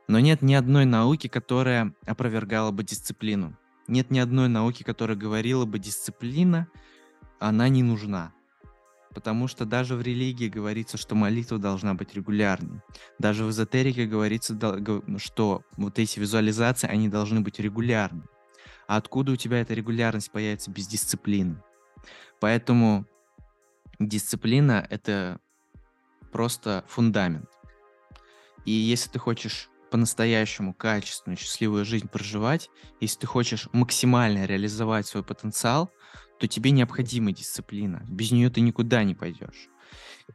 [0.07, 3.57] Но нет ни одной науки, которая опровергала бы дисциплину.
[3.87, 6.67] Нет ни одной науки, которая говорила бы, дисциплина,
[7.39, 8.33] она не нужна.
[9.13, 12.81] Потому что даже в религии говорится, что молитва должна быть регулярной.
[13.17, 14.57] Даже в эзотерике говорится,
[15.17, 18.23] что вот эти визуализации, они должны быть регулярны.
[18.87, 21.61] А откуда у тебя эта регулярность появится без дисциплины?
[22.39, 23.05] Поэтому
[23.99, 25.39] дисциплина— это
[26.31, 27.49] просто фундамент.
[28.65, 32.69] И если ты хочешь по-настоящему качественную, счастливую жизнь проживать,
[32.99, 35.91] если ты хочешь максимально реализовать свой потенциал,
[36.39, 38.05] то тебе необходима дисциплина.
[38.07, 39.67] Без нее ты никуда не пойдешь.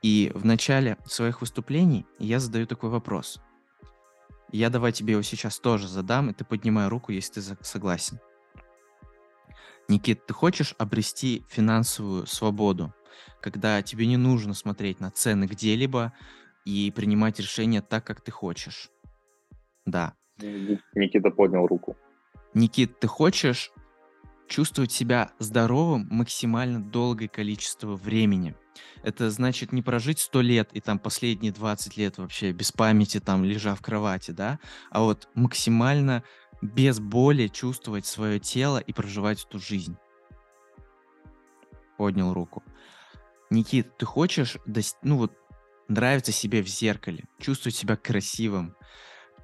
[0.02, 3.40] И в начале своих выступлений я задаю такой вопрос.
[4.50, 8.20] Я давай тебе его сейчас тоже задам, и ты поднимай руку, если ты согласен.
[9.88, 12.94] Никит, ты хочешь обрести финансовую свободу,
[13.40, 16.12] когда тебе не нужно смотреть на цены где-либо
[16.64, 18.90] и принимать решения так, как ты хочешь?
[19.86, 20.14] Да.
[20.38, 21.96] Никита поднял руку.
[22.54, 23.72] Никит, ты хочешь
[24.48, 28.54] чувствовать себя здоровым максимально долгое количество времени?
[29.02, 33.44] Это значит не прожить 100 лет и там последние 20 лет вообще без памяти, там
[33.44, 34.58] лежа в кровати, да,
[34.90, 36.24] а вот максимально
[36.62, 39.96] без боли чувствовать свое тело и проживать эту жизнь.
[41.98, 42.62] Поднял руку.
[43.50, 44.56] Никит, ты хочешь,
[45.02, 45.32] ну вот,
[45.88, 48.76] нравиться себе в зеркале, чувствовать себя красивым,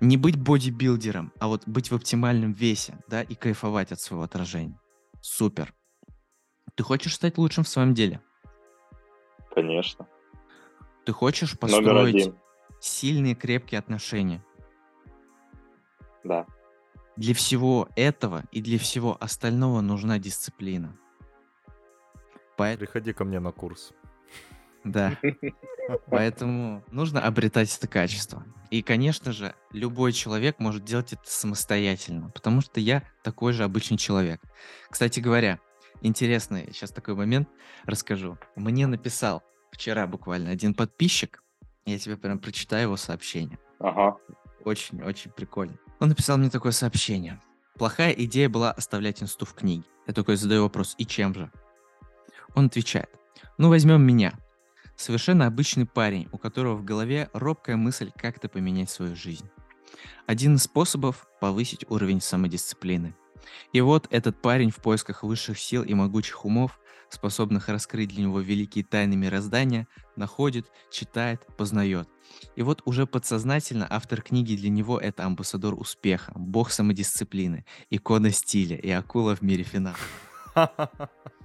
[0.00, 4.80] не быть бодибилдером, а вот быть в оптимальном весе, да, и кайфовать от своего отражения.
[5.20, 5.74] Супер.
[6.74, 8.22] Ты хочешь стать лучшим в своем деле?
[9.54, 10.08] Конечно.
[11.04, 12.32] Ты хочешь построить
[12.80, 14.42] сильные, крепкие отношения?
[16.24, 16.46] Да.
[17.16, 20.96] Для всего этого и для всего остального нужна дисциплина.
[22.60, 22.86] Поэтому...
[22.86, 23.92] Приходи ко мне на курс.
[24.84, 25.16] Да.
[26.06, 28.44] Поэтому нужно обретать это качество.
[28.70, 33.96] И, конечно же, любой человек может делать это самостоятельно, потому что я такой же обычный
[33.96, 34.40] человек.
[34.90, 35.58] Кстати говоря,
[36.02, 37.48] интересный сейчас такой момент
[37.84, 38.38] расскажу.
[38.56, 39.42] Мне написал
[39.72, 41.42] вчера буквально один подписчик,
[41.86, 43.58] я тебе прям прочитаю его сообщение.
[43.78, 44.18] Ага.
[44.64, 45.78] Очень-очень прикольно.
[45.98, 47.40] Он написал мне такое сообщение.
[47.76, 49.84] Плохая идея была оставлять инсту в книге.
[50.06, 51.50] Я такой задаю вопрос, и чем же?
[52.54, 53.10] Он отвечает,
[53.58, 54.38] ну возьмем меня.
[54.96, 59.48] Совершенно обычный парень, у которого в голове робкая мысль как-то поменять свою жизнь.
[60.26, 63.14] Один из способов– повысить уровень самодисциплины.
[63.72, 66.78] И вот этот парень в поисках высших сил и могучих умов,
[67.08, 72.08] способных раскрыть для него великие тайны мироздания, находит, читает, познает.
[72.56, 78.76] И вот уже подсознательно автор книги для него– это амбассадор успеха, бог самодисциплины, икона стиля
[78.76, 80.08] и акула в мире финансов.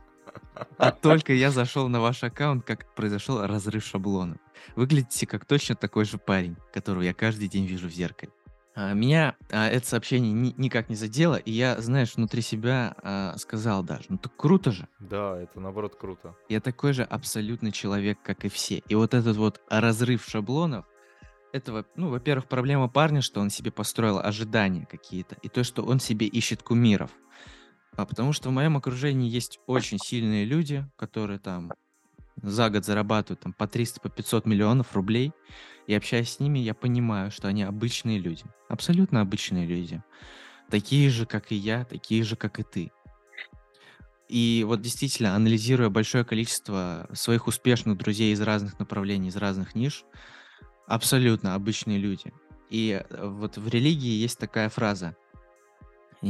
[0.77, 4.37] А только я зашел на ваш аккаунт, как произошел разрыв шаблонов.
[4.75, 8.31] Выглядите как точно такой же парень, которого я каждый день вижу в зеркале.
[8.75, 13.37] А, меня а, это сообщение ни, никак не задело, и я, знаешь, внутри себя а,
[13.37, 14.87] сказал даже, ну так круто же.
[14.99, 16.35] Да, это наоборот круто.
[16.49, 18.83] Я такой же абсолютный человек, как и все.
[18.89, 20.85] И вот этот вот разрыв шаблонов,
[21.53, 26.01] это, ну, во-первых, проблема парня, что он себе построил ожидания какие-то, и то, что он
[26.01, 27.11] себе ищет кумиров.
[27.95, 31.71] А потому что в моем окружении есть очень сильные люди, которые там
[32.41, 35.31] за год зарабатывают там по 300, по 500 миллионов рублей.
[35.87, 38.43] И общаясь с ними, я понимаю, что они обычные люди.
[38.67, 40.03] Абсолютно обычные люди.
[40.69, 42.91] Такие же, как и я, такие же, как и ты.
[44.27, 50.03] И вот действительно, анализируя большое количество своих успешных друзей из разных направлений, из разных ниш,
[50.87, 52.33] абсолютно обычные люди.
[52.71, 55.15] И э, вот в религии есть такая фраза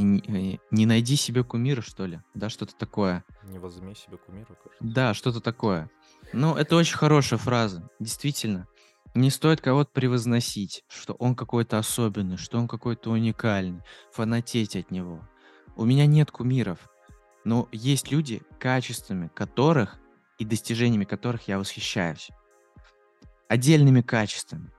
[0.04, 2.22] не, не найди себе кумира, что ли?
[2.34, 3.24] Да, что-то такое.
[3.44, 4.78] Не возьми себе кумира, кажется.
[4.82, 5.90] Да, что-то такое.
[6.34, 8.68] Ну, это очень хорошая фраза, действительно.
[9.14, 13.82] Не стоит кого-то превозносить, что он какой-то особенный, что он какой-то уникальный,
[14.12, 15.26] фанатеть от него.
[15.78, 16.80] У меня нет кумиров,
[17.46, 19.98] но есть люди, качествами которых
[20.38, 22.30] и достижениями которых я восхищаюсь.
[23.48, 24.72] Отдельными качествами.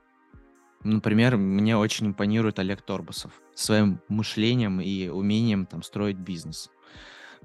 [0.84, 6.70] Например, мне очень импонирует Олег Торбасов своим мышлением и умением там строить бизнес.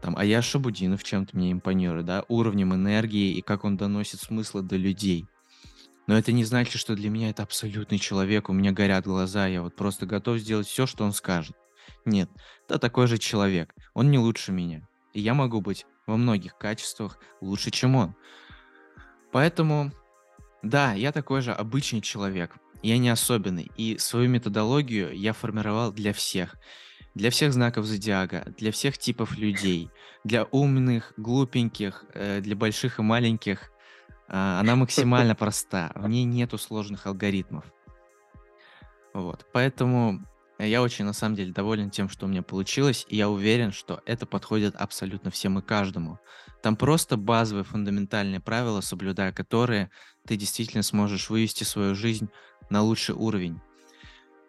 [0.01, 4.62] Там, а я Шабудинов чем-то мне импонирует, да, уровнем энергии и как он доносит смыслы
[4.64, 5.26] до людей.
[6.07, 9.62] Но это не значит, что для меня это абсолютный человек, у меня горят глаза, я
[9.62, 11.55] вот просто готов сделать все, что он скажет.
[12.03, 12.30] Нет,
[12.68, 14.88] это такой же человек, он не лучше меня.
[15.14, 18.16] И я могу быть во многих качествах лучше, чем он.
[19.32, 19.91] Поэтому,
[20.64, 26.14] да, я такой же обычный человек, я не особенный, и свою методологию я формировал для
[26.14, 26.55] всех.
[27.14, 29.89] Для всех знаков зодиака, для всех типов людей,
[30.24, 33.72] для умных, глупеньких, э, для больших и маленьких.
[34.30, 37.66] Э, она максимально проста, в ней нету сложных алгоритмов.
[39.14, 40.26] Вот, поэтому
[40.57, 44.01] я очень, на самом деле, доволен тем, что у меня получилось, и я уверен, что
[44.05, 46.20] это подходит абсолютно всем и каждому.
[46.62, 49.89] Там просто базовые фундаментальные правила, соблюдая которые
[50.28, 52.30] ты действительно сможешь вывести свою жизнь
[52.69, 53.59] на лучший уровень.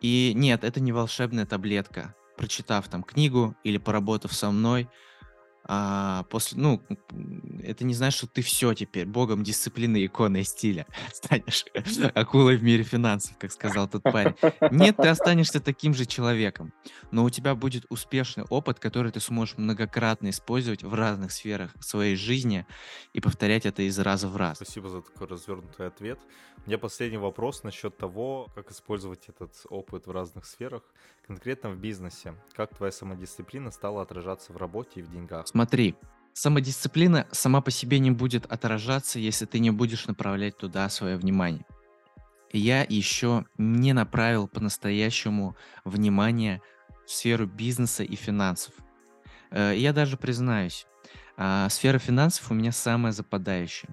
[0.00, 2.14] И нет, это не волшебная таблетка.
[2.36, 4.88] Прочитав там книгу или поработав со мной,
[5.64, 6.82] а, после, ну,
[7.62, 11.64] это не значит, что ты все теперь богом дисциплины, иконы и стиля станешь
[12.14, 14.34] акулой в мире финансов, как сказал тот парень.
[14.70, 16.72] Нет, ты останешься таким же человеком,
[17.10, 22.16] но у тебя будет успешный опыт, который ты сможешь многократно использовать в разных сферах своей
[22.16, 22.66] жизни
[23.12, 24.56] и повторять это из раза в раз.
[24.56, 26.18] Спасибо за такой развернутый ответ.
[26.64, 30.82] У меня последний вопрос насчет того, как использовать этот опыт в разных сферах,
[31.26, 32.34] конкретно в бизнесе.
[32.52, 35.46] Как твоя самодисциплина стала отражаться в работе и в деньгах?
[35.52, 35.96] Смотри,
[36.32, 41.66] самодисциплина сама по себе не будет отражаться, если ты не будешь направлять туда свое внимание.
[42.52, 46.62] Я еще не направил по-настоящему внимание
[47.06, 48.74] в сферу бизнеса и финансов.
[49.50, 50.86] Э, я даже признаюсь,
[51.36, 53.90] а, сфера финансов у меня самая западающая.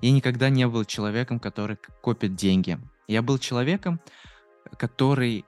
[0.00, 2.78] Я никогда не был человеком, который копит деньги.
[3.06, 4.00] Я был человеком,
[4.76, 5.44] который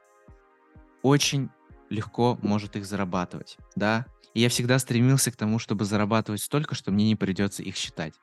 [1.03, 1.51] очень
[1.91, 4.07] легко может их зарабатывать, да,
[4.39, 8.15] и я всегда стремился к тому, чтобы зарабатывать столько, что мне не придется их считать.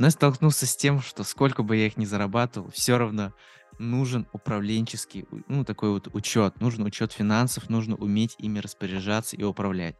[0.00, 3.32] Но я столкнулся с тем, что сколько бы я их ни зарабатывал, все равно
[3.78, 9.94] нужен управленческий, ну, такой вот учет, нужен учет финансов, нужно уметь ими распоряжаться и управлять.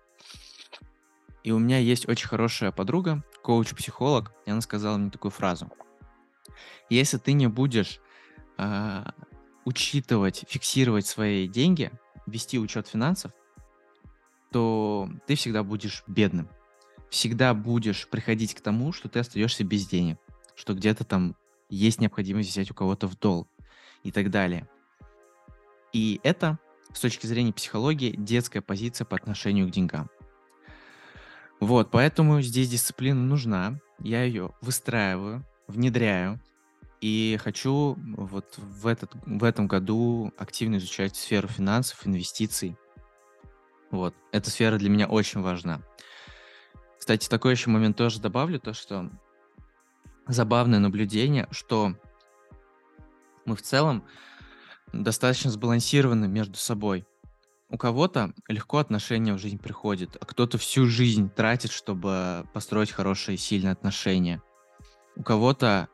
[1.44, 5.70] И у меня есть очень хорошая подруга, коуч-психолог, и она сказала мне такую фразу.
[6.90, 8.00] Если ты не будешь
[8.58, 9.04] э,
[9.64, 11.92] учитывать, фиксировать свои деньги,
[12.26, 13.30] вести учет финансов,
[14.50, 16.48] то ты всегда будешь бедным.
[17.10, 20.18] Всегда будешь приходить к тому, что ты остаешься без денег,
[20.54, 21.36] что где-то там
[21.68, 23.48] есть необходимость взять у кого-то в долг
[24.02, 24.68] и так далее.
[25.92, 26.58] И это,
[26.92, 30.10] с точки зрения психологии, детская позиция по отношению к деньгам.
[31.60, 33.80] Вот, поэтому здесь дисциплина нужна.
[34.00, 36.40] Я ее выстраиваю, внедряю.
[37.00, 42.76] И хочу вот в, этот, в этом году активно изучать сферу финансов, инвестиций.
[43.94, 44.12] Вот.
[44.32, 45.80] Эта сфера для меня очень важна.
[46.98, 49.08] Кстати, такой еще момент тоже добавлю, то что
[50.26, 51.94] забавное наблюдение, что
[53.44, 54.04] мы в целом
[54.92, 57.06] достаточно сбалансированы между собой.
[57.70, 63.36] У кого-то легко отношения в жизнь приходят, а кто-то всю жизнь тратит, чтобы построить хорошие,
[63.36, 64.42] сильные отношения.
[65.14, 65.88] У кого-то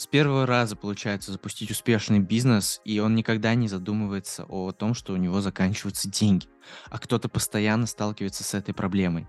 [0.00, 5.12] с первого раза получается запустить успешный бизнес, и он никогда не задумывается о том, что
[5.12, 6.46] у него заканчиваются деньги,
[6.88, 9.28] а кто-то постоянно сталкивается с этой проблемой.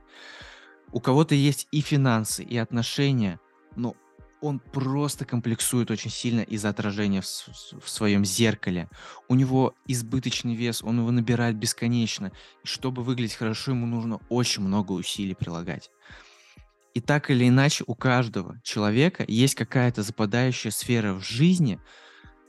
[0.93, 3.41] У кого-то есть и финансы, и отношения,
[3.75, 3.97] но
[4.39, 8.87] он просто комплексует очень сильно из-за отражения в, в своем зеркале.
[9.27, 12.31] У него избыточный вес, он его набирает бесконечно.
[12.63, 15.91] И чтобы выглядеть хорошо, ему нужно очень много усилий прилагать.
[16.93, 21.79] И так или иначе у каждого человека есть какая-то западающая сфера в жизни,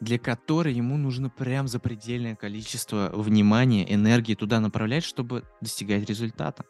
[0.01, 6.65] для которой ему нужно прям запредельное количество внимания, энергии туда направлять, чтобы достигать результата.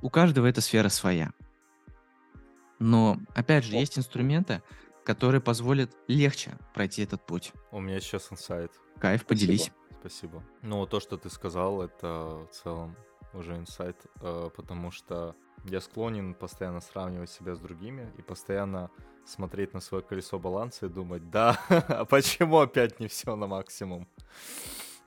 [0.00, 1.32] У каждого эта сфера своя.
[2.78, 4.62] Но, опять же, есть инструменты,
[5.04, 7.52] которые позволят легче пройти этот путь.
[7.72, 8.72] У меня сейчас инсайт.
[9.00, 9.62] Кайф, поделись.
[9.62, 9.82] Спасибо.
[10.00, 10.44] Спасибо.
[10.62, 12.96] Ну, то, что ты сказал, это в целом
[13.34, 18.90] уже инсайт, э, потому что я склонен постоянно сравнивать себя с другими и постоянно
[19.24, 24.08] смотреть на свое колесо баланса и думать, да, а почему опять не все на максимум?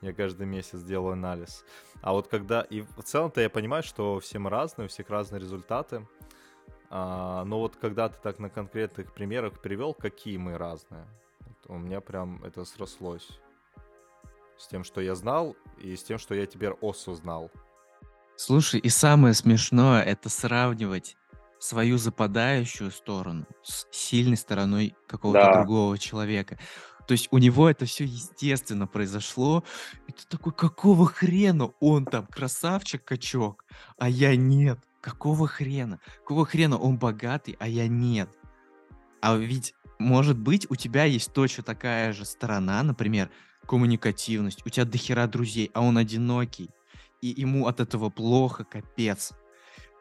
[0.00, 1.64] Я каждый месяц делаю анализ.
[2.02, 2.62] А вот когда...
[2.62, 6.06] И в целом-то я понимаю, что все мы разные, у всех разные результаты.
[6.90, 11.06] А, но вот когда ты так на конкретных примерах привел, какие мы разные,
[11.40, 13.40] вот у меня прям это срослось.
[14.58, 17.50] С тем, что я знал, и с тем, что я теперь осознал.
[18.36, 21.16] Слушай, и самое смешное это сравнивать
[21.58, 26.58] свою западающую сторону с сильной стороной какого-то Да, другого человека.
[27.06, 29.64] То есть у него это все естественно произошло,
[30.06, 33.64] и ты такой, какого хрена он там красавчик, качок,
[33.98, 34.80] а я нет?
[35.00, 36.00] Какого хрена?
[36.18, 38.28] Какого хрена он богатый, а я нет?
[39.22, 43.30] А ведь, может быть, у тебя есть точно такая же сторона, например,
[43.66, 46.70] коммуникативность, у тебя дохера друзей, а он одинокий
[47.32, 49.32] и ему от этого плохо, капец.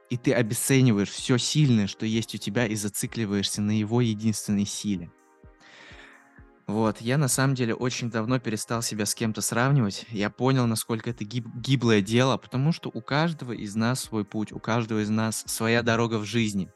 [0.09, 5.11] И ты обесцениваешь все сильное, что есть у тебя, и зацикливаешься на его единственной силе.
[6.67, 10.05] Вот, я на самом деле очень давно перестал себя с кем-то сравнивать.
[10.09, 14.51] Я понял, насколько это гиб- гиблое дело, потому что у каждого из нас свой путь,
[14.51, 16.71] у каждого из нас своя дорога в жизни.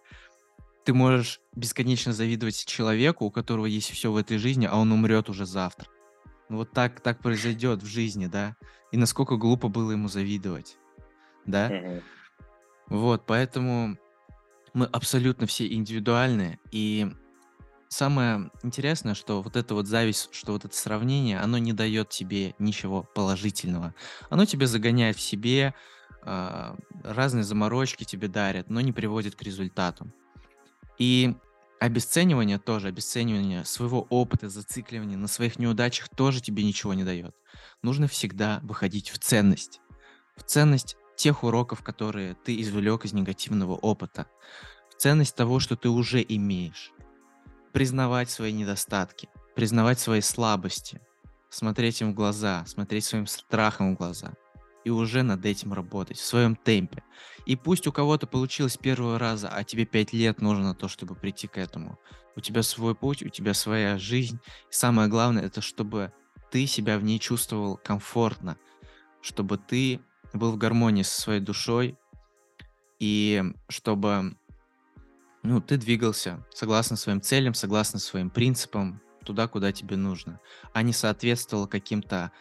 [0.86, 5.28] Ты можешь бесконечно завидовать человеку, у которого есть все в этой жизни, а он умрет
[5.30, 5.88] уже завтра.
[6.50, 8.56] Вот так, так произойдет в жизни, да?
[8.91, 10.78] И насколько глупо было ему завидовать,
[11.45, 12.02] да?
[12.88, 13.97] Вот, поэтому
[14.74, 16.60] мы абсолютно все индивидуальны.
[16.72, 17.08] И
[17.88, 22.56] самое интересное, что вот эта вот зависть, что вот это сравнение, оно не дает тебе
[22.58, 23.93] ничего положительного.
[24.30, 25.76] Оно тебя загоняет в себе,
[26.24, 30.12] а, разные заморочки тебе дарят, но не приводят к результату.
[30.97, 31.36] И
[31.80, 37.36] обесценивание тоже, обесценивание своего опыта, зацикливание на своих неудачах тоже тебе ничего не дает.
[37.82, 39.80] Нужно всегда выходить в ценность.
[40.36, 44.27] В ценность тех уроков, которые ты извлек из негативного опыта.
[44.89, 46.91] В ценность того, что ты уже имеешь.
[47.73, 51.01] Признавать свои недостатки, признавать свои слабости,
[51.49, 54.34] смотреть им в глаза, смотреть своим страхом в глаза
[54.89, 57.03] и уже над этим работать в своем темпе.
[57.45, 61.13] И пусть у кого-то получилось первого раза, а тебе пять лет нужно на то, чтобы
[61.13, 61.99] прийти к этому.
[62.35, 64.39] У тебя свой путь, у тебя своя жизнь.
[64.69, 66.11] И самое главное, это чтобы
[66.49, 68.57] ты себя в ней чувствовал комфортно,
[69.21, 69.99] чтобы ты
[70.33, 71.95] был в гармонии со своей душой,
[72.97, 74.35] и чтобы
[75.43, 80.39] ну, ты двигался согласно своим целям, согласно своим принципам, туда, куда тебе нужно,
[80.73, 82.31] а не соответствовал каким-то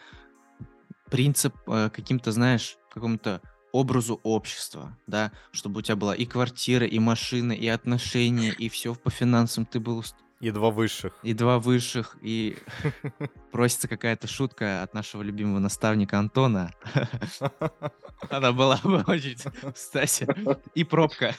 [1.09, 3.41] принцип, э, каким-то, знаешь, какому-то
[3.71, 8.95] образу общества, да, чтобы у тебя была и квартира, и машина, и отношения, и все
[8.95, 10.03] по финансам ты был
[10.39, 11.19] и два высших.
[11.21, 12.17] И два высших.
[12.21, 12.57] И
[13.51, 16.71] просится какая-то шутка от нашего любимого наставника Антона.
[18.29, 19.35] Она была бы очень,
[19.73, 20.27] кстати.
[20.75, 21.35] И пробка.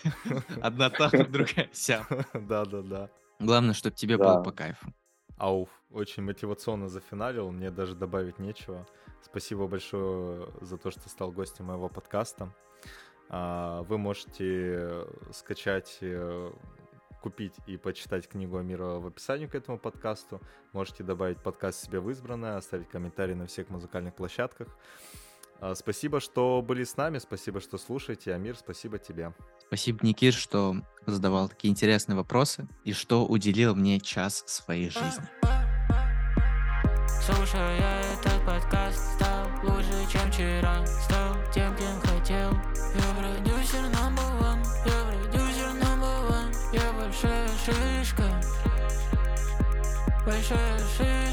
[0.61, 2.07] Одна там, другая вся.
[2.35, 3.09] Да-да-да.
[3.39, 4.93] Главное, чтобы тебе было по кайфу.
[5.39, 8.87] Ауф, очень мотивационно зафиналил, мне даже добавить нечего.
[9.23, 12.53] Спасибо большое за то, что стал гостем моего подкаста.
[13.29, 16.53] А, вы можете скачать э,
[17.21, 20.41] купить и почитать книгу Амира в описании к этому подкасту.
[20.73, 24.69] Можете добавить подкаст себе в избранное, оставить комментарий на всех музыкальных площадках.
[25.61, 28.35] А, спасибо, что были с нами, спасибо, что слушаете.
[28.35, 29.35] Амир, спасибо тебе.
[29.67, 30.77] Спасибо, Никит, что
[31.07, 35.60] задавал такие интересные вопросы и что уделил мне час своей жизни.
[37.37, 37.79] Слушая
[38.13, 42.51] этот подкаст, стал лучше, чем вчера, стал тем, кем хотел.
[42.95, 48.25] Я продюсер number one, я продюсер number one, я большая шишка,
[50.27, 51.30] большая шишка.